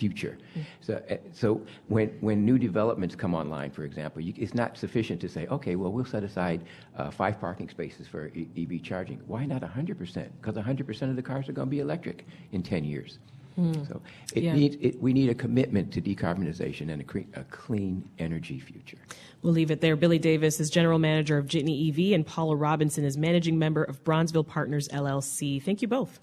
future. 0.00 0.38
Mm-hmm. 0.38 0.62
So, 0.80 1.02
uh, 1.10 1.16
so 1.30 1.60
when, 1.88 2.08
when 2.20 2.42
new 2.44 2.58
developments 2.58 3.14
come 3.14 3.34
online, 3.34 3.70
for 3.70 3.84
example, 3.84 4.22
you, 4.22 4.32
it's 4.36 4.54
not 4.54 4.78
sufficient 4.78 5.20
to 5.20 5.28
say, 5.28 5.46
okay, 5.48 5.76
well, 5.76 5.92
we'll 5.92 6.06
set 6.06 6.24
aside 6.24 6.64
uh, 6.96 7.10
five 7.10 7.38
parking 7.38 7.68
spaces 7.68 8.06
for 8.08 8.28
e- 8.28 8.48
EV 8.56 8.82
charging. 8.82 9.18
Why 9.26 9.44
not 9.44 9.60
100%? 9.60 10.28
Because 10.40 10.54
100% 10.54 11.02
of 11.10 11.16
the 11.16 11.22
cars 11.22 11.48
are 11.50 11.52
going 11.52 11.68
to 11.68 11.70
be 11.70 11.80
electric 11.80 12.26
in 12.52 12.62
10 12.62 12.84
years. 12.84 13.18
Mm. 13.58 13.86
So 13.86 14.00
it 14.34 14.42
yeah. 14.42 14.54
needs, 14.54 14.76
it, 14.80 14.98
we 15.02 15.12
need 15.12 15.28
a 15.28 15.34
commitment 15.34 15.92
to 15.92 16.00
decarbonization 16.00 16.90
and 16.90 17.02
a, 17.02 17.04
cre- 17.04 17.30
a, 17.34 17.44
clean 17.44 18.08
energy 18.18 18.58
future. 18.58 18.98
We'll 19.42 19.52
leave 19.52 19.70
it 19.70 19.82
there. 19.82 19.96
Billy 19.96 20.18
Davis 20.18 20.60
is 20.60 20.70
general 20.70 20.98
manager 20.98 21.36
of 21.36 21.46
Jitney 21.46 21.90
EV, 21.90 22.14
and 22.14 22.26
Paula 22.26 22.56
Robinson 22.56 23.04
is 23.04 23.18
managing 23.18 23.58
member 23.58 23.82
of 23.82 24.02
Bronzeville 24.02 24.46
Partners 24.46 24.88
LLC. 24.88 25.62
Thank 25.62 25.82
you 25.82 25.88
both. 25.88 26.20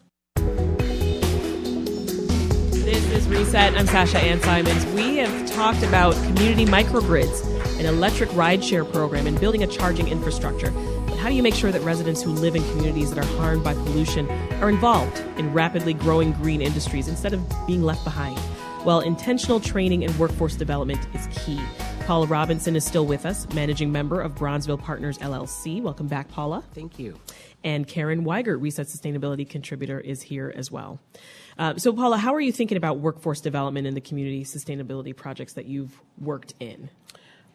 This 2.88 3.12
is 3.12 3.28
Reset. 3.28 3.74
I'm 3.74 3.86
Sasha 3.86 4.18
Ann 4.18 4.40
Simons. 4.40 4.86
We 4.96 5.18
have 5.18 5.46
talked 5.52 5.84
about 5.84 6.14
community 6.24 6.66
microgrids, 6.66 7.46
an 7.78 7.86
electric 7.86 8.30
rideshare 8.30 8.90
program, 8.90 9.28
and 9.28 9.38
building 9.42 9.62
a 9.62 9.68
charging 9.68 10.08
infrastructure. 10.08 10.72
But 10.72 11.18
how 11.18 11.28
do 11.28 11.36
you 11.36 11.44
make 11.44 11.54
sure 11.54 11.70
that 11.70 11.82
residents 11.82 12.22
who 12.22 12.32
live 12.32 12.56
in 12.56 12.64
communities 12.72 13.14
that 13.14 13.20
are 13.20 13.38
harmed 13.38 13.62
by 13.62 13.74
pollution 13.74 14.32
are 14.62 14.70
involved 14.70 15.22
in 15.38 15.52
rapidly 15.52 15.96
growing 15.96 16.32
green 16.32 16.62
industries 16.62 17.10
instead 17.10 17.34
of 17.34 17.42
being 17.68 17.84
left 17.84 18.06
behind? 18.06 18.40
Well, 18.86 19.02
intentional 19.02 19.60
training 19.60 20.06
and 20.06 20.18
workforce 20.18 20.56
development 20.56 21.06
is 21.14 21.28
key. 21.42 21.60
Paula 22.06 22.26
Robinson 22.26 22.78
is 22.78 22.86
still 22.86 23.06
with 23.06 23.26
us, 23.26 23.46
managing 23.54 23.92
member 23.92 24.22
of 24.22 24.34
Bronzeville 24.34 24.82
Partners 24.82 25.18
LLC. 25.18 25.82
Welcome 25.82 26.08
back, 26.08 26.30
Paula. 26.30 26.64
Thank 26.74 26.98
you. 26.98 27.20
And 27.66 27.86
Karen 27.86 28.24
Weigert, 28.24 28.62
Reset 28.62 28.88
Sustainability 28.88 29.50
contributor, 29.50 30.00
is 30.00 30.22
here 30.22 30.54
as 30.56 30.72
well. 30.72 31.02
Uh, 31.58 31.76
so, 31.78 31.92
Paula, 31.92 32.18
how 32.18 32.34
are 32.36 32.42
you 32.42 32.52
thinking 32.52 32.78
about 32.78 33.00
workforce 33.00 33.42
development 33.42 33.88
in 33.88 33.96
the 33.96 34.02
community 34.02 34.44
sustainability 34.44 35.16
projects 35.16 35.54
that 35.54 35.66
you've 35.66 36.00
worked 36.20 36.54
in? 36.60 36.90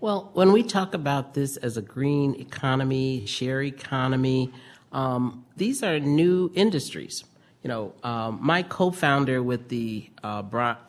Well, 0.01 0.31
when 0.35 0.51
we 0.51 0.65
talk 0.65 0.95
about 0.95 1.35
this 1.35 1.57
as 1.59 1.77
a 1.77 1.83
green 1.83 2.35
economy, 2.35 3.25
share 3.27 3.63
economy, 3.63 4.51
um, 4.91 5.45
these 5.57 5.83
are 5.85 6.01
new 6.01 6.51
industries. 6.55 7.23
You 7.63 7.69
know, 7.69 7.95
um, 8.03 8.41
my 8.43 8.65
co-founder 8.65 9.41
with 9.41 9.69
the 9.69 10.11
uh, 10.25 10.43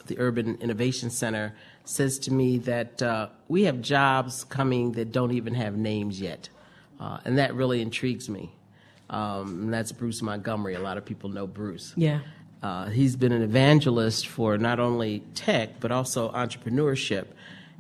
the 0.08 0.18
Urban 0.18 0.58
Innovation 0.60 1.12
Center 1.12 1.54
says 1.86 2.18
to 2.20 2.34
me 2.34 2.58
that 2.60 3.02
uh, 3.04 3.28
we 3.48 3.64
have 3.66 3.82
jobs 3.82 4.44
coming 4.46 4.94
that 4.94 5.12
don't 5.12 5.32
even 5.32 5.54
have 5.54 5.78
names 5.78 6.20
yet, 6.20 6.50
uh, 7.00 7.20
and 7.26 7.38
that 7.38 7.54
really 7.54 7.82
intrigues 7.82 8.28
me. 8.28 8.56
Um, 9.12 9.66
and 9.66 9.74
that's 9.74 9.92
Bruce 9.92 10.24
Montgomery. 10.24 10.74
A 10.74 10.80
lot 10.80 10.98
of 10.98 11.06
people 11.06 11.30
know 11.30 11.46
Bruce. 11.46 11.94
Yeah. 11.96 12.22
Uh, 12.64 12.86
he's 12.86 13.18
been 13.18 13.34
an 13.34 13.42
evangelist 13.42 14.26
for 14.26 14.58
not 14.58 14.80
only 14.80 15.20
tech, 15.36 15.82
but 15.82 15.92
also 15.92 16.32
entrepreneurship. 16.32 17.26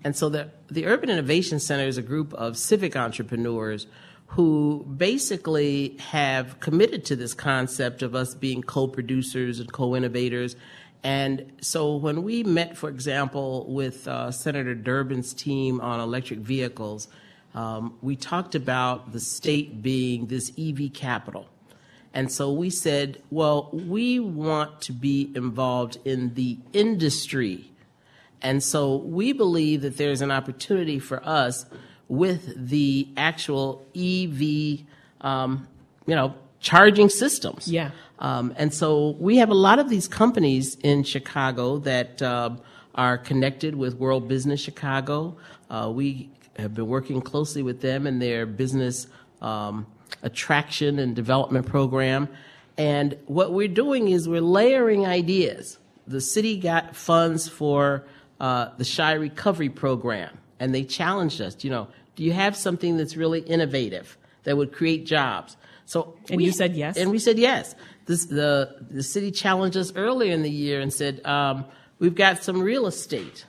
And 0.04 0.13
so 0.13 0.28
the, 0.28 0.50
the 0.69 0.86
Urban 0.86 1.10
Innovation 1.10 1.60
Center 1.62 1.86
is 1.86 1.98
a 1.98 2.02
group 2.02 2.34
of 2.34 2.58
civic 2.58 2.98
entrepreneurs 2.98 3.88
who 4.28 4.84
basically 4.98 5.96
have 6.00 6.60
committed 6.60 7.06
to 7.06 7.15
this 7.15 7.34
concept 7.34 8.02
of 8.02 8.13
us 8.13 8.36
being 8.36 8.62
co 8.62 8.88
producers 8.88 9.62
and 9.62 9.72
co 9.72 9.96
innovators. 9.96 10.58
And 11.02 11.54
so 11.62 11.96
when 11.96 12.24
we 12.24 12.43
met, 12.43 12.76
for 12.76 12.89
example, 12.89 13.65
with 13.72 14.06
uh, 14.06 14.32
Senator 14.32 14.76
Durbin's 14.76 15.34
team 15.34 15.80
on 15.80 16.02
electric 16.02 16.39
vehicles, 16.39 17.08
um, 17.56 17.98
we 18.02 18.17
talked 18.17 18.56
about 18.56 19.13
the 19.13 19.19
state 19.22 19.82
being 19.82 20.28
this 20.28 20.52
EV 20.58 20.91
capital. 20.93 21.48
And 22.13 22.32
so 22.32 22.52
we 22.52 22.69
said, 22.69 23.21
well, 23.32 23.69
we 23.73 24.19
want 24.19 24.82
to 24.82 24.93
be 24.93 25.32
involved 25.36 25.97
in 26.06 26.36
the 26.36 26.60
industry. 26.71 27.71
And 28.41 28.62
so 28.62 28.97
we 28.97 29.34
believe 29.34 29.82
that 29.82 29.97
there's 29.97 30.21
an 30.21 30.30
opportunity 30.30 30.99
for 30.99 31.26
us 31.28 31.65
with 32.08 32.69
the 32.69 33.08
actual 33.17 33.86
EV, 33.95 34.86
um, 35.21 35.67
you 36.06 36.15
know, 36.15 36.36
charging 36.60 37.10
systems. 37.10 37.67
Yeah. 37.67 37.91
Um, 38.19 38.54
and 38.58 38.73
so 38.73 39.15
we 39.19 39.38
have 39.38 39.49
a 39.49 39.56
lot 39.56 39.80
of 39.80 39.89
these 39.89 40.08
companies 40.08 40.76
in 40.84 41.04
Chicago 41.04 41.80
that 41.80 42.21
uh, 42.21 42.52
are 42.93 43.17
connected 43.17 43.76
with 43.76 43.95
World 43.95 44.28
Business 44.28 44.62
Chicago. 44.62 45.38
Uh, 45.69 45.91
we 45.93 46.30
have 46.58 46.76
been 46.76 46.88
working 46.88 47.21
closely 47.21 47.63
with 47.63 47.82
them 47.82 48.06
and 48.06 48.21
their 48.21 48.45
business 48.45 49.08
um, 49.41 49.88
attraction 50.21 50.99
and 50.99 51.15
development 51.15 51.65
program. 51.65 52.30
And 52.78 53.17
what 53.26 53.54
we're 53.54 53.67
doing 53.67 54.10
is 54.10 54.28
we're 54.28 54.41
layering 54.41 55.06
ideas. 55.06 55.78
The 56.08 56.21
city 56.21 56.60
got 56.60 56.95
funds 56.95 57.47
for 57.47 58.06
uh, 58.39 58.69
the 58.78 58.86
Chi 58.86 59.13
Recovery 59.13 59.69
Program, 59.69 60.38
and 60.60 60.73
they 60.73 60.84
challenged 60.84 61.39
us. 61.39 61.63
You 61.63 61.69
know, 61.69 61.88
do 62.15 62.23
you 62.23 62.34
have 62.34 62.56
something 62.56 62.97
that's 62.97 63.15
really 63.15 63.41
innovative 63.41 64.17
that 64.43 64.58
would 64.58 64.71
create 64.71 65.06
jobs? 65.06 65.56
So, 65.86 66.15
and 66.30 66.38
we, 66.38 66.45
you 66.45 66.52
said 66.52 66.76
yes, 66.76 66.97
and 66.97 67.12
we 67.12 67.19
said 67.19 67.38
yes. 67.38 67.76
This, 68.06 68.26
the 68.26 68.76
the 68.89 69.04
city 69.04 69.32
challenged 69.32 69.78
us 69.78 69.93
earlier 69.95 70.34
in 70.34 70.41
the 70.41 70.49
year 70.49 70.82
and 70.82 70.91
said 70.91 71.26
um, 71.26 71.65
we've 71.99 72.15
got 72.15 72.43
some 72.43 72.62
real 72.62 72.88
estate. 72.88 73.45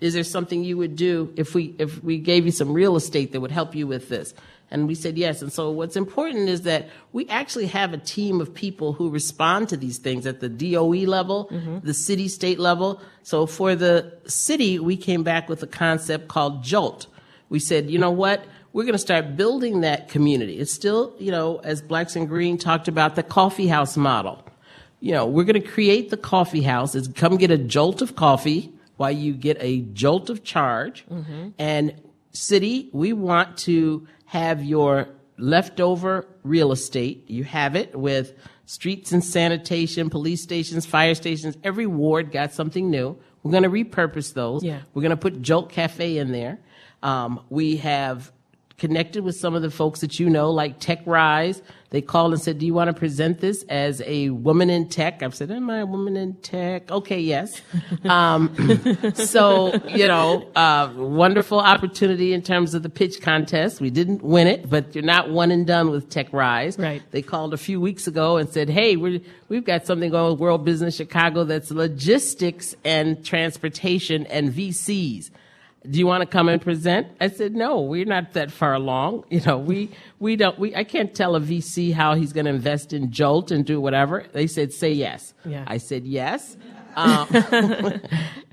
Is 0.00 0.12
there 0.12 0.24
something 0.24 0.64
you 0.64 0.76
would 0.76 0.96
do 0.96 1.32
if 1.36 1.54
we 1.54 1.74
if 1.78 2.02
we 2.02 2.18
gave 2.18 2.44
you 2.44 2.52
some 2.52 2.72
real 2.72 2.96
estate 2.96 3.32
that 3.32 3.40
would 3.40 3.50
help 3.52 3.74
you 3.74 3.86
with 3.86 4.08
this? 4.08 4.34
And 4.70 4.88
we 4.88 4.94
said 4.94 5.16
yes. 5.16 5.42
And 5.42 5.52
so 5.52 5.70
what's 5.70 5.96
important 5.96 6.48
is 6.48 6.62
that 6.62 6.88
we 7.12 7.28
actually 7.28 7.66
have 7.66 7.92
a 7.92 7.98
team 7.98 8.40
of 8.40 8.52
people 8.52 8.92
who 8.92 9.08
respond 9.08 9.68
to 9.68 9.76
these 9.76 9.98
things 9.98 10.26
at 10.26 10.40
the 10.40 10.48
DOE 10.48 11.06
level, 11.06 11.48
mm-hmm. 11.52 11.78
the 11.86 11.94
city 11.94 12.28
state 12.28 12.58
level. 12.58 13.00
So 13.22 13.46
for 13.46 13.74
the 13.74 14.12
city, 14.26 14.78
we 14.78 14.96
came 14.96 15.22
back 15.22 15.48
with 15.48 15.62
a 15.62 15.66
concept 15.66 16.28
called 16.28 16.64
JOLT. 16.64 17.06
We 17.48 17.60
said, 17.60 17.90
you 17.90 17.98
know 17.98 18.10
what? 18.10 18.44
We're 18.72 18.82
going 18.82 18.94
to 18.94 18.98
start 18.98 19.36
building 19.36 19.82
that 19.82 20.08
community. 20.08 20.58
It's 20.58 20.72
still, 20.72 21.14
you 21.20 21.30
know, 21.30 21.58
as 21.58 21.80
Blacks 21.80 22.16
and 22.16 22.28
Green 22.28 22.58
talked 22.58 22.88
about 22.88 23.14
the 23.14 23.22
coffee 23.22 23.68
house 23.68 23.96
model. 23.96 24.44
You 24.98 25.12
know, 25.12 25.26
we're 25.26 25.44
going 25.44 25.60
to 25.62 25.68
create 25.68 26.10
the 26.10 26.16
coffee 26.16 26.62
house. 26.62 26.96
Is 26.96 27.06
come 27.06 27.36
get 27.36 27.52
a 27.52 27.58
jolt 27.58 28.02
of 28.02 28.16
coffee 28.16 28.72
while 28.96 29.12
you 29.12 29.34
get 29.34 29.56
a 29.60 29.82
jolt 29.92 30.30
of 30.30 30.42
charge. 30.42 31.04
Mm-hmm. 31.08 31.50
And 31.58 31.94
city, 32.34 32.90
we 32.92 33.12
want 33.12 33.56
to 33.58 34.06
have 34.26 34.62
your 34.62 35.08
leftover 35.38 36.26
real 36.42 36.72
estate. 36.72 37.28
You 37.28 37.44
have 37.44 37.76
it 37.76 37.94
with 37.96 38.34
streets 38.66 39.12
and 39.12 39.24
sanitation, 39.24 40.10
police 40.10 40.42
stations, 40.42 40.86
fire 40.86 41.14
stations. 41.14 41.56
Every 41.64 41.86
ward 41.86 42.32
got 42.32 42.52
something 42.52 42.90
new. 42.90 43.18
We're 43.42 43.50
going 43.50 43.62
to 43.62 43.70
repurpose 43.70 44.32
those. 44.34 44.64
Yeah. 44.64 44.80
We're 44.94 45.02
going 45.02 45.10
to 45.10 45.16
put 45.16 45.42
Jolt 45.42 45.70
Cafe 45.70 46.16
in 46.16 46.32
there. 46.32 46.60
Um, 47.02 47.40
we 47.50 47.76
have 47.76 48.32
connected 48.78 49.22
with 49.22 49.36
some 49.36 49.54
of 49.54 49.62
the 49.62 49.70
folks 49.70 50.00
that 50.00 50.18
you 50.18 50.28
know, 50.28 50.50
like 50.50 50.80
Tech 50.80 51.00
Rise. 51.06 51.62
They 51.90 52.02
called 52.02 52.32
and 52.32 52.42
said, 52.42 52.58
Do 52.58 52.66
you 52.66 52.74
want 52.74 52.88
to 52.88 52.92
present 52.92 53.40
this 53.40 53.62
as 53.68 54.02
a 54.04 54.30
woman 54.30 54.68
in 54.68 54.88
tech? 54.88 55.22
I've 55.22 55.34
said, 55.34 55.52
Am 55.52 55.70
I 55.70 55.78
a 55.78 55.86
woman 55.86 56.16
in 56.16 56.34
tech? 56.34 56.90
Okay, 56.90 57.20
yes. 57.20 57.60
um, 58.04 58.52
so, 59.14 59.72
you 59.88 60.08
know, 60.08 60.48
uh, 60.56 60.92
wonderful 60.96 61.60
opportunity 61.60 62.32
in 62.32 62.42
terms 62.42 62.74
of 62.74 62.82
the 62.82 62.88
pitch 62.88 63.20
contest. 63.22 63.80
We 63.80 63.90
didn't 63.90 64.22
win 64.22 64.48
it, 64.48 64.68
but 64.68 64.92
you're 64.96 65.04
not 65.04 65.30
one 65.30 65.52
and 65.52 65.64
done 65.64 65.90
with 65.90 66.10
Tech 66.10 66.32
Rise. 66.32 66.76
Right. 66.78 67.00
They 67.12 67.22
called 67.22 67.54
a 67.54 67.58
few 67.58 67.80
weeks 67.80 68.08
ago 68.08 68.38
and 68.38 68.48
said, 68.48 68.68
Hey, 68.68 68.96
we 68.96 69.24
we've 69.48 69.64
got 69.64 69.86
something 69.86 70.10
going 70.10 70.32
with 70.32 70.40
World 70.40 70.64
Business 70.64 70.96
Chicago 70.96 71.44
that's 71.44 71.70
logistics 71.70 72.74
and 72.84 73.24
transportation 73.24 74.26
and 74.26 74.52
VCs 74.52 75.30
do 75.88 75.98
you 75.98 76.06
want 76.06 76.22
to 76.22 76.26
come 76.26 76.48
and 76.48 76.60
present? 76.60 77.08
I 77.20 77.28
said, 77.28 77.54
no, 77.54 77.80
we're 77.80 78.06
not 78.06 78.32
that 78.32 78.50
far 78.50 78.74
along. 78.74 79.24
You 79.28 79.40
know, 79.40 79.58
we, 79.58 79.90
we 80.18 80.36
don't, 80.36 80.58
we, 80.58 80.74
I 80.74 80.84
can't 80.84 81.14
tell 81.14 81.36
a 81.36 81.40
VC 81.40 81.92
how 81.92 82.14
he's 82.14 82.32
going 82.32 82.46
to 82.46 82.50
invest 82.50 82.92
in 82.92 83.10
Jolt 83.10 83.50
and 83.50 83.66
do 83.66 83.80
whatever. 83.80 84.24
They 84.32 84.46
said, 84.46 84.72
say 84.72 84.92
yes. 84.92 85.34
Yeah. 85.44 85.64
I 85.66 85.78
said, 85.78 86.06
yes. 86.06 86.56
Um, 86.96 87.26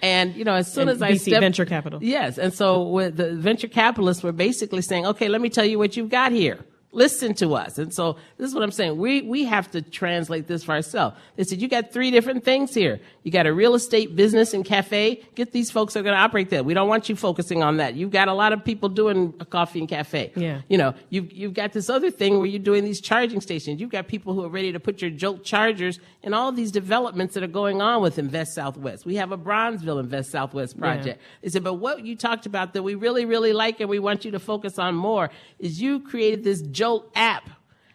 and, 0.02 0.36
you 0.36 0.44
know, 0.44 0.56
as 0.56 0.72
soon 0.72 0.90
and 0.90 0.92
as 0.92 1.02
I 1.02 1.14
VC 1.14 1.40
venture 1.40 1.66
capital. 1.66 2.04
Yes. 2.04 2.38
And 2.38 2.54
so 2.54 2.84
with 2.84 3.16
the 3.16 3.34
venture 3.36 3.68
capitalists 3.68 4.24
were 4.24 4.32
basically 4.32 4.82
saying, 4.82 5.06
okay, 5.06 5.30
let 5.30 5.40
me 5.42 5.50
tell 5.50 5.66
you 5.66 5.78
what 5.78 5.96
you've 5.96 6.10
got 6.10 6.32
here 6.32 6.60
listen 6.92 7.34
to 7.36 7.56
us. 7.56 7.78
And 7.78 7.94
so 7.94 8.18
this 8.38 8.48
is 8.50 8.54
what 8.54 8.64
I'm 8.64 8.72
saying. 8.72 8.98
We, 8.98 9.22
we 9.22 9.46
have 9.46 9.72
to 9.72 9.82
translate 9.82 10.48
this 10.48 10.64
for 10.64 10.74
ourselves. 10.74 11.16
They 11.36 11.44
said, 11.44 11.62
you 11.62 11.68
got 11.68 11.94
three 11.94 12.12
different 12.12 12.44
things 12.44 12.74
here. 12.74 13.00
You 13.24 13.32
got 13.32 13.48
a 13.48 13.54
real 13.54 13.76
estate 13.76 14.16
business 14.16 14.54
and 14.54 14.66
cafe. 14.66 15.24
Get 15.36 15.52
these 15.52 15.72
folks 15.72 15.94
that 15.94 16.02
are 16.02 16.04
going 16.04 16.16
to 16.16 16.22
operate 16.22 16.50
that. 16.50 16.66
We 16.66 16.74
don't 16.74 16.90
want 16.90 17.08
you 17.08 17.16
focusing 17.16 17.64
on 17.64 17.78
that. 17.78 17.96
You've 17.96 18.12
got 18.12 18.28
a 18.28 18.34
lot 18.34 18.52
of 18.52 18.66
people 18.66 18.90
doing 18.90 19.34
a 19.40 19.46
coffee 19.46 19.80
and 19.80 19.88
cafe. 19.88 20.32
Yeah. 20.36 20.62
You 20.68 20.78
know, 20.78 20.94
you've, 21.10 21.32
you've 21.32 21.54
got 21.54 21.72
this 21.72 21.90
other 21.90 22.12
thing 22.12 22.38
where 22.38 22.48
you're 22.48 22.60
doing 22.60 22.84
these 22.84 23.00
charging 23.00 23.42
stations. 23.42 23.80
You've 23.80 23.90
got 23.90 24.08
people 24.08 24.34
who 24.34 24.44
are 24.44 24.50
ready 24.50 24.72
to 24.74 24.80
put 24.80 25.02
your 25.02 25.12
Jolt 25.12 25.44
chargers 25.44 26.00
in 26.24 26.34
all 26.34 26.52
these 26.52 26.72
developments 26.72 27.36
that 27.36 27.44
are 27.44 27.48
going 27.48 27.82
on 27.82 28.02
with 28.02 28.20
Invest 28.20 28.54
Southwest. 28.54 29.06
We 29.06 29.16
have 29.16 29.32
a 29.32 29.38
Bronzeville 29.38 30.00
Invest 30.00 30.32
Southwest 30.32 30.78
project. 30.78 31.20
Yeah. 31.20 31.28
They 31.42 31.50
said, 31.50 31.64
but 31.64 31.76
what 31.76 32.06
you 32.06 32.16
talked 32.16 32.46
about 32.46 32.74
that 32.74 32.84
we 32.84 32.96
really, 32.96 33.26
really 33.26 33.54
like 33.54 33.80
and 33.80 33.90
we 33.90 34.00
want 34.00 34.26
you 34.26 34.32
to 34.32 34.40
focus 34.40 34.78
on 34.78 34.96
more 34.96 35.30
is 35.60 35.82
you 35.82 36.00
created 36.00 36.44
this 36.44 36.62
Jolt 36.82 37.12
app. 37.14 37.48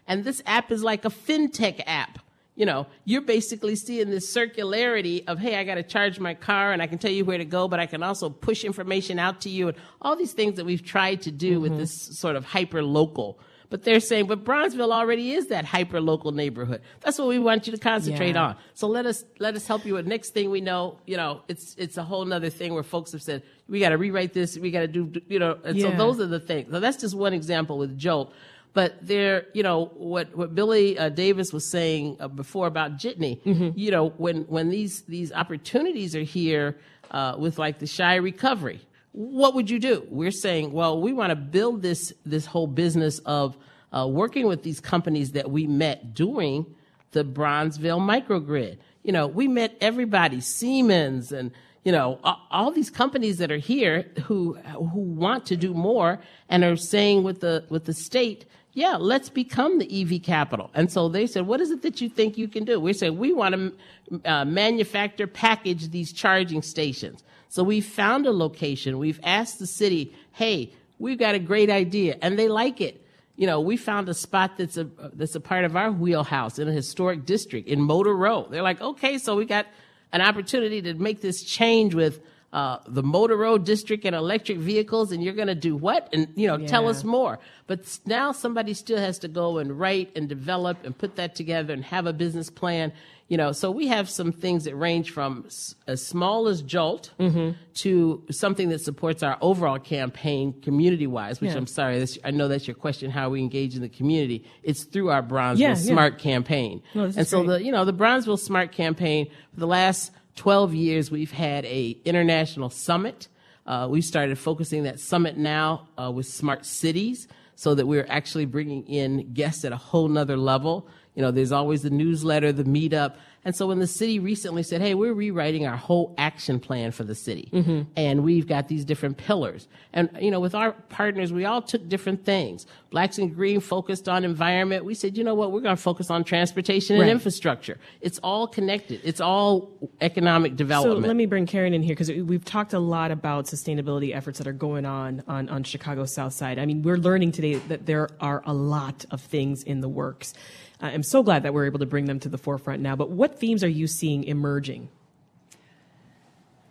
And 0.07 0.23
this 0.23 0.41
app 0.47 0.71
is 0.71 0.85
like 0.85 1.05
a 1.05 1.11
fintech 1.11 1.83
app. 1.89 2.21
You 2.55 2.67
know, 2.67 2.87
you're 3.05 3.21
basically 3.21 3.75
seeing 3.75 4.11
this 4.11 4.33
circularity 4.33 5.25
of, 5.27 5.41
hey, 5.41 5.57
I 5.57 5.65
got 5.65 5.75
to 5.75 5.83
charge 5.83 6.21
my 6.21 6.35
car 6.35 6.73
and 6.73 6.81
I 6.81 6.87
can 6.87 6.99
tell 6.99 7.11
you 7.11 7.25
where 7.25 7.37
to 7.37 7.45
go, 7.45 7.67
but 7.67 7.81
I 7.81 7.87
can 7.87 8.05
also 8.05 8.31
push 8.31 8.63
information 8.65 9.19
out 9.19 9.41
to 9.41 9.51
you 9.51 9.69
and 9.69 9.77
all 10.01 10.15
these 10.15 10.33
things 10.33 10.55
that 10.57 10.65
we've 10.65 10.85
tried 10.85 11.23
to 11.23 11.33
do 11.33 11.55
mm-hmm. 11.55 11.63
with 11.63 11.77
this 11.79 12.17
sort 12.17 12.37
of 12.37 12.45
hyper 12.45 12.81
local. 12.83 13.41
But 13.69 13.83
they're 13.83 13.99
saying, 13.99 14.27
but 14.27 14.45
Bronzeville 14.45 14.93
already 14.93 15.33
is 15.33 15.49
that 15.49 15.65
hyper 15.65 16.01
local 16.01 16.31
neighborhood. 16.31 16.81
That's 17.01 17.19
what 17.19 17.27
we 17.27 17.41
want 17.41 17.67
you 17.67 17.73
to 17.73 17.79
concentrate 17.79 18.37
yeah. 18.37 18.45
on. 18.45 18.57
So 18.75 18.87
let 18.87 19.07
us 19.07 19.25
let 19.41 19.57
us 19.57 19.67
help 19.67 19.85
you 19.85 19.95
with 19.95 20.07
next 20.07 20.31
thing 20.31 20.51
we 20.51 20.61
know, 20.61 20.99
you 21.05 21.17
know, 21.17 21.43
it's 21.49 21.75
it's 21.77 21.97
a 21.97 22.05
whole 22.05 22.25
nother 22.25 22.49
thing 22.49 22.75
where 22.75 22.85
folks 22.85 23.11
have 23.11 23.23
said, 23.23 23.43
we 23.69 23.81
got 23.81 23.89
to 23.89 23.99
rewrite 23.99 24.33
this, 24.33 24.57
we 24.57 24.71
got 24.71 24.81
to 24.81 24.89
do, 24.89 25.13
you 25.27 25.41
know, 25.41 25.59
and 25.65 25.77
yeah. 25.77 25.91
so 25.91 25.97
those 25.97 26.21
are 26.21 26.27
the 26.27 26.39
things. 26.39 26.71
So 26.71 26.79
that's 26.79 26.97
just 26.97 27.17
one 27.17 27.33
example 27.33 27.77
with 27.77 27.99
Jolt. 27.99 28.33
But 28.77 29.07
there, 29.07 29.47
you 29.55 29.63
know, 29.63 29.87
what 29.95 30.37
what 30.37 30.55
Billy 30.55 30.99
uh, 30.99 31.09
Davis 31.09 31.51
was 31.51 31.65
saying 31.71 32.19
uh, 32.21 32.29
before 32.29 32.67
about 32.67 32.99
Jitney, 32.99 33.41
you 33.75 33.91
know, 33.91 34.11
when 34.19 34.43
when 34.49 34.69
these 34.69 35.01
these 35.09 35.33
opportunities 35.33 36.15
are 36.15 36.21
here 36.21 36.77
uh, 37.11 37.37
with 37.39 37.59
like 37.59 37.79
the 37.79 37.89
Chi 37.89 38.17
Recovery, 38.17 38.83
what 39.13 39.55
would 39.55 39.71
you 39.71 39.79
do? 39.79 40.07
We're 40.11 40.31
saying, 40.31 40.73
well, 40.73 41.01
we 41.01 41.15
want 41.15 41.31
to 41.31 41.37
build 41.37 41.81
this 41.81 42.13
this 42.27 42.45
whole 42.45 42.67
business 42.67 43.19
of 43.21 43.57
uh, 43.95 44.07
working 44.07 44.47
with 44.47 44.63
these 44.63 44.79
companies 44.79 45.33
that 45.33 45.51
we 45.51 45.67
met 45.67 46.13
during 46.13 46.67
the 47.13 47.25
Bronzeville 47.25 47.99
microgrid. 47.99 48.77
You 49.03 49.13
know, 49.13 49.27
we 49.27 49.49
met 49.49 49.75
everybody, 49.81 50.43
Siemens 50.43 51.33
and 51.33 51.51
you 51.83 51.93
know 51.93 52.21
all 52.51 52.73
these 52.73 52.91
companies 52.91 53.39
that 53.39 53.51
are 53.51 53.57
here 53.57 54.11
who 54.25 54.53
who 54.53 55.01
want 55.01 55.47
to 55.47 55.57
do 55.57 55.73
more 55.73 56.21
and 56.51 56.63
are 56.63 56.77
saying 56.77 57.23
with 57.23 57.41
the 57.41 57.65
with 57.71 57.87
the 57.87 57.95
state 57.95 58.45
yeah, 58.77 58.97
let's 58.97 59.31
become 59.31 59.79
the 59.79 60.03
EV 60.03 60.23
capital. 60.23 60.71
And 60.75 60.93
so 60.93 61.09
they 61.09 61.27
said, 61.27 61.47
what 61.47 61.63
is 61.63 61.71
it 61.71 61.81
that 61.81 62.03
you 62.03 62.11
think 62.11 62.37
you 62.37 62.47
can 62.47 62.67
do? 62.67 62.79
We 62.79 62.93
said, 62.93 63.17
we 63.17 63.33
want 63.33 63.55
to 63.55 64.21
uh, 64.31 64.45
manufacture, 64.45 65.27
package 65.27 65.89
these 65.89 66.13
charging 66.13 66.61
stations. 66.61 67.25
So 67.49 67.65
we 67.65 67.81
found 67.81 68.27
a 68.27 68.33
location. 68.33 68.99
We've 68.99 69.19
asked 69.23 69.61
the 69.61 69.67
city, 69.67 70.15
hey, 70.33 70.75
we've 70.99 71.19
got 71.19 71.35
a 71.35 71.39
great 71.39 71.71
idea. 71.71 72.19
And 72.21 72.39
they 72.39 72.49
like 72.49 72.83
it. 72.83 73.03
You 73.37 73.47
know, 73.47 73.63
we 73.63 73.79
found 73.79 74.11
a 74.11 74.15
spot 74.15 74.59
that's 74.59 74.77
a, 74.77 74.85
that's 75.15 75.35
a 75.35 75.41
part 75.41 75.65
of 75.65 75.75
our 75.75 75.91
wheelhouse 75.91 76.59
in 76.59 76.69
a 76.69 76.73
historic 76.73 77.25
district 77.25 77.69
in 77.69 77.81
Motor 77.81 78.15
Row. 78.15 78.47
They're 78.51 78.61
like, 78.61 78.83
okay, 78.83 79.17
so 79.17 79.37
we 79.37 79.47
got 79.47 79.65
an 80.13 80.21
opportunity 80.21 80.83
to 80.83 80.93
make 80.93 81.23
this 81.23 81.43
change 81.43 81.95
with 81.95 82.21
uh, 82.57 82.79
the 82.89 83.03
Motor 83.03 83.37
Row 83.37 83.59
District 83.59 84.07
and 84.07 84.17
electric 84.17 84.57
vehicles, 84.57 85.13
and 85.13 85.23
you're 85.23 85.35
going 85.35 85.47
to 85.47 85.55
do 85.55 85.77
what? 85.77 86.09
And 86.15 86.29
you 86.37 86.47
know, 86.47 86.57
yeah. 86.57 86.67
tell 86.67 86.89
us 86.89 87.05
more. 87.05 87.39
But 87.67 87.99
now 88.07 88.33
somebody 88.33 88.73
still 88.73 88.97
has 88.97 89.19
to 89.19 89.29
go 89.29 89.59
and 89.59 89.79
write 89.79 90.11
and 90.17 90.27
develop 90.27 90.83
and 90.83 90.97
put 90.97 91.17
that 91.17 91.35
together 91.35 91.75
and 91.75 91.85
have 91.85 92.07
a 92.07 92.15
business 92.15 92.49
plan. 92.49 92.95
You 93.29 93.37
know, 93.37 93.53
so 93.53 93.71
we 93.71 93.89
have 93.89 94.09
some 94.09 94.33
things 94.33 94.65
that 94.65 94.75
range 94.75 95.11
from 95.11 95.47
as 95.87 96.07
small 96.07 96.49
as 96.49 96.63
Jolt 96.63 97.11
mm-hmm. 97.21 97.59
to 97.75 98.23
something 98.31 98.71
that 98.71 98.81
supports 98.81 99.23
our 99.23 99.37
overall 99.43 99.79
campaign 99.79 100.59
community 100.63 101.07
wise, 101.07 101.43
which 101.43 101.51
yeah. 101.51 101.59
I'm 101.59 101.67
sorry, 101.67 101.99
this, 101.99 102.19
I 102.25 102.31
know 102.31 102.49
that's 102.49 102.67
your 102.67 102.77
question, 102.77 103.11
how 103.11 103.29
we 103.29 103.41
engage 103.41 103.75
in 103.75 103.83
the 103.83 103.91
community. 103.91 104.45
It's 104.63 104.85
through 104.85 105.11
our 105.11 105.23
Bronzeville 105.23 105.59
yeah, 105.59 105.75
Smart 105.75 106.19
campaign. 106.19 106.83
No, 106.95 107.05
and 107.05 107.27
so 107.27 107.43
great. 107.43 107.59
the, 107.59 107.65
you 107.65 107.73
know, 107.73 107.85
the 107.85 107.93
Bronzeville 107.93 108.39
Smart 108.39 108.73
campaign 108.73 109.27
for 109.53 109.61
the 109.61 109.67
last 109.67 110.13
12 110.37 110.75
years, 110.75 111.11
we've 111.11 111.33
had 111.33 111.65
a 111.65 111.97
international 112.05 112.71
summit. 112.71 113.29
Uh, 113.67 113.89
we 113.91 114.01
started 114.01 114.39
focusing 114.39 114.85
that 114.85 115.01
summit 115.01 115.37
now 115.37 115.89
uh, 115.99 116.11
with 116.11 116.27
smart 116.27 116.65
cities 116.65 117.27
so 117.57 117.75
that 117.75 117.87
we're 117.87 118.07
actually 118.09 118.45
bringing 118.45 118.87
in 118.87 119.33
guests 119.33 119.65
at 119.65 119.73
a 119.73 119.77
whole 119.77 120.09
nother 120.09 120.37
level. 120.37 120.87
You 121.17 121.23
know, 121.23 121.33
there's 121.33 121.51
always 121.51 121.83
the 121.83 121.91
newsletter, 121.91 122.53
the 122.53 122.65
meetup, 122.65 123.17
and 123.47 123.55
so 123.55 123.69
when 123.69 123.79
the 123.79 123.87
city 123.87 124.19
recently 124.19 124.65
said, 124.65 124.81
hey, 124.81 124.95
we're 124.95 125.15
rewriting 125.15 125.69
our 125.69 125.77
whole 125.77 126.17
action 126.19 126.59
plan 126.59 126.91
for 126.91 127.05
the 127.05 127.15
city, 127.15 127.49
mm-hmm. 127.53 127.83
and 127.97 128.25
we've 128.25 128.49
got 128.49 128.67
these 128.67 128.85
different 128.85 129.19
pillars. 129.19 129.69
And, 129.93 130.11
you 130.21 130.33
know, 130.33 130.41
with 130.41 130.53
our 130.57 130.73
partners, 130.73 131.33
we 131.33 131.45
all 131.45 131.63
took 131.63 131.89
different 131.89 132.25
things. 132.25 132.67
Blacks 132.91 133.19
and 133.19 133.33
Green 133.33 133.61
focused 133.61 134.09
on 134.09 134.25
environment. 134.25 134.85
We 134.85 134.95
said, 134.95 135.17
you 135.17 135.23
know 135.23 135.37
what, 135.37 135.53
we're 135.53 135.61
going 135.61 135.77
to 135.77 135.81
focus 135.81 136.11
on 136.11 136.25
transportation 136.25 136.97
and 136.97 137.03
right. 137.03 137.11
infrastructure. 137.13 137.79
It's 138.01 138.19
all 138.19 138.49
connected. 138.49 139.01
It's 139.05 139.21
all 139.21 139.71
economic 140.01 140.57
development. 140.57 141.05
So 141.05 141.07
let 141.07 141.15
me 141.15 141.27
bring 141.27 141.47
Karen 141.47 141.73
in 141.73 141.85
here 141.85 141.95
because 141.95 142.11
we've 142.11 142.45
talked 142.45 142.73
a 142.73 142.81
lot 142.81 143.13
about 143.13 143.47
sustainability 143.47 144.13
efforts 144.13 144.39
that 144.39 144.49
are 144.49 144.53
going 144.53 144.85
on, 144.85 145.23
on 145.29 145.49
on 145.51 145.63
Chicago 145.63 146.05
South 146.05 146.33
Side. 146.33 146.59
I 146.59 146.67
mean, 146.67 146.83
we're 146.83 146.99
learning 146.99 147.31
today 147.31 147.55
that 147.55 147.87
there 147.87 148.09
are 148.21 148.43
a 148.45 148.53
lot 148.53 149.05
of 149.13 149.21
things 149.21 149.63
in 149.63 149.83
the 149.83 149.89
works. 149.89 150.35
I'm 150.81 151.03
so 151.03 151.23
glad 151.23 151.43
that 151.45 151.55
we're 151.55 151.67
able 151.67 151.79
to 151.79 151.87
bring 151.87 152.05
them 152.05 152.21
to 152.21 152.29
the 152.29 152.39
forefront 152.39 152.83
now. 152.83 152.97
But 152.97 153.11
what 153.11 153.39
themes 153.39 153.65
are 153.65 153.69
you 153.69 153.87
seeing 153.87 154.25
emerging? 154.25 154.89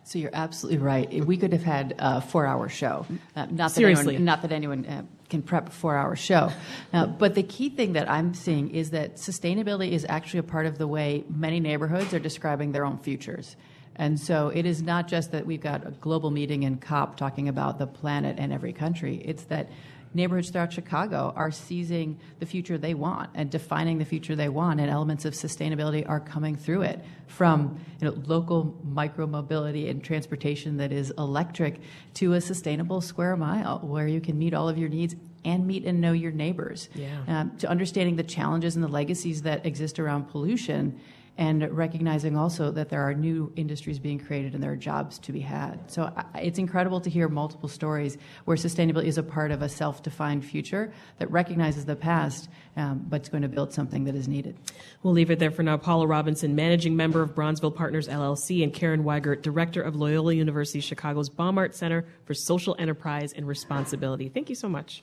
So 0.04 0.20
you're 0.20 0.30
absolutely 0.32 0.78
right. 0.78 1.26
We 1.26 1.36
could 1.36 1.52
have 1.52 1.64
had 1.64 1.96
a 1.98 2.20
four-hour 2.20 2.68
show. 2.68 3.06
Uh, 3.34 3.46
not 3.46 3.56
that 3.56 3.70
Seriously, 3.72 4.14
anyone, 4.14 4.24
not 4.24 4.42
that 4.42 4.52
anyone 4.52 4.86
uh, 4.86 5.02
can 5.28 5.42
prep 5.42 5.68
a 5.68 5.72
four-hour 5.72 6.14
show. 6.14 6.52
Uh, 6.92 7.06
but 7.06 7.34
the 7.34 7.42
key 7.42 7.68
thing 7.70 7.94
that 7.94 8.08
I'm 8.08 8.32
seeing 8.32 8.70
is 8.70 8.90
that 8.90 9.16
sustainability 9.16 9.90
is 9.90 10.06
actually 10.08 10.38
a 10.38 10.44
part 10.44 10.66
of 10.66 10.78
the 10.78 10.86
way 10.86 11.24
many 11.28 11.58
neighborhoods 11.58 12.14
are 12.14 12.20
describing 12.20 12.70
their 12.70 12.84
own 12.84 12.98
futures. 12.98 13.56
And 13.96 14.20
so 14.20 14.48
it 14.48 14.64
is 14.64 14.80
not 14.80 15.08
just 15.08 15.32
that 15.32 15.44
we've 15.44 15.60
got 15.60 15.84
a 15.84 15.90
global 15.90 16.30
meeting 16.30 16.62
in 16.62 16.76
COP 16.76 17.16
talking 17.16 17.48
about 17.48 17.80
the 17.80 17.86
planet 17.88 18.36
and 18.38 18.52
every 18.52 18.72
country. 18.72 19.20
It's 19.24 19.44
that 19.44 19.70
neighborhoods 20.16 20.50
throughout 20.50 20.72
Chicago 20.72 21.32
are 21.36 21.50
seizing 21.50 22.18
the 22.40 22.46
future 22.46 22.76
they 22.78 22.94
want 22.94 23.30
and 23.34 23.50
defining 23.50 23.98
the 23.98 24.04
future 24.04 24.34
they 24.34 24.48
want, 24.48 24.80
and 24.80 24.90
elements 24.90 25.24
of 25.24 25.34
sustainability 25.34 26.08
are 26.08 26.18
coming 26.20 26.56
through 26.56 26.82
it 26.82 27.04
from 27.26 27.78
you 28.00 28.08
know, 28.08 28.14
local 28.26 28.76
micromobility 28.86 29.88
and 29.88 30.02
transportation 30.02 30.78
that 30.78 30.90
is 30.90 31.12
electric 31.18 31.80
to 32.14 32.32
a 32.32 32.40
sustainable 32.40 33.00
square 33.00 33.36
mile 33.36 33.78
where 33.80 34.08
you 34.08 34.20
can 34.20 34.38
meet 34.38 34.54
all 34.54 34.68
of 34.68 34.78
your 34.78 34.88
needs 34.88 35.14
and 35.44 35.66
meet 35.66 35.84
and 35.84 36.00
know 36.00 36.12
your 36.12 36.32
neighbors. 36.32 36.88
Yeah. 36.94 37.20
Um, 37.28 37.56
to 37.58 37.68
understanding 37.68 38.16
the 38.16 38.24
challenges 38.24 38.74
and 38.74 38.84
the 38.84 38.88
legacies 38.88 39.42
that 39.42 39.64
exist 39.64 39.98
around 40.00 40.24
pollution 40.24 41.00
and 41.38 41.68
recognizing 41.76 42.36
also 42.36 42.70
that 42.70 42.88
there 42.88 43.02
are 43.02 43.12
new 43.12 43.52
industries 43.56 43.98
being 43.98 44.18
created 44.18 44.54
and 44.54 44.62
there 44.62 44.72
are 44.72 44.76
jobs 44.76 45.18
to 45.18 45.32
be 45.32 45.40
had. 45.40 45.90
So 45.90 46.10
it's 46.34 46.58
incredible 46.58 47.00
to 47.00 47.10
hear 47.10 47.28
multiple 47.28 47.68
stories 47.68 48.16
where 48.46 48.56
sustainability 48.56 49.04
is 49.04 49.18
a 49.18 49.22
part 49.22 49.50
of 49.50 49.60
a 49.60 49.68
self 49.68 50.02
defined 50.02 50.44
future 50.44 50.92
that 51.18 51.30
recognizes 51.30 51.84
the 51.84 51.96
past, 51.96 52.48
um, 52.76 53.04
but 53.08 53.20
it's 53.20 53.28
going 53.28 53.42
to 53.42 53.48
build 53.48 53.72
something 53.72 54.04
that 54.04 54.14
is 54.14 54.28
needed. 54.28 54.56
We'll 55.02 55.12
leave 55.12 55.30
it 55.30 55.38
there 55.38 55.50
for 55.50 55.62
now. 55.62 55.76
Paula 55.76 56.06
Robinson, 56.06 56.54
managing 56.54 56.96
member 56.96 57.20
of 57.20 57.34
Bronzeville 57.34 57.74
Partners 57.74 58.08
LLC, 58.08 58.62
and 58.62 58.72
Karen 58.72 59.04
Weigert, 59.04 59.42
director 59.42 59.82
of 59.82 59.94
Loyola 59.94 60.32
University 60.32 60.80
Chicago's 60.80 61.28
Baumhart 61.28 61.74
Center 61.74 62.06
for 62.24 62.32
Social 62.32 62.74
Enterprise 62.78 63.32
and 63.34 63.46
Responsibility. 63.46 64.28
Thank 64.28 64.48
you 64.48 64.54
so 64.54 64.68
much. 64.68 65.02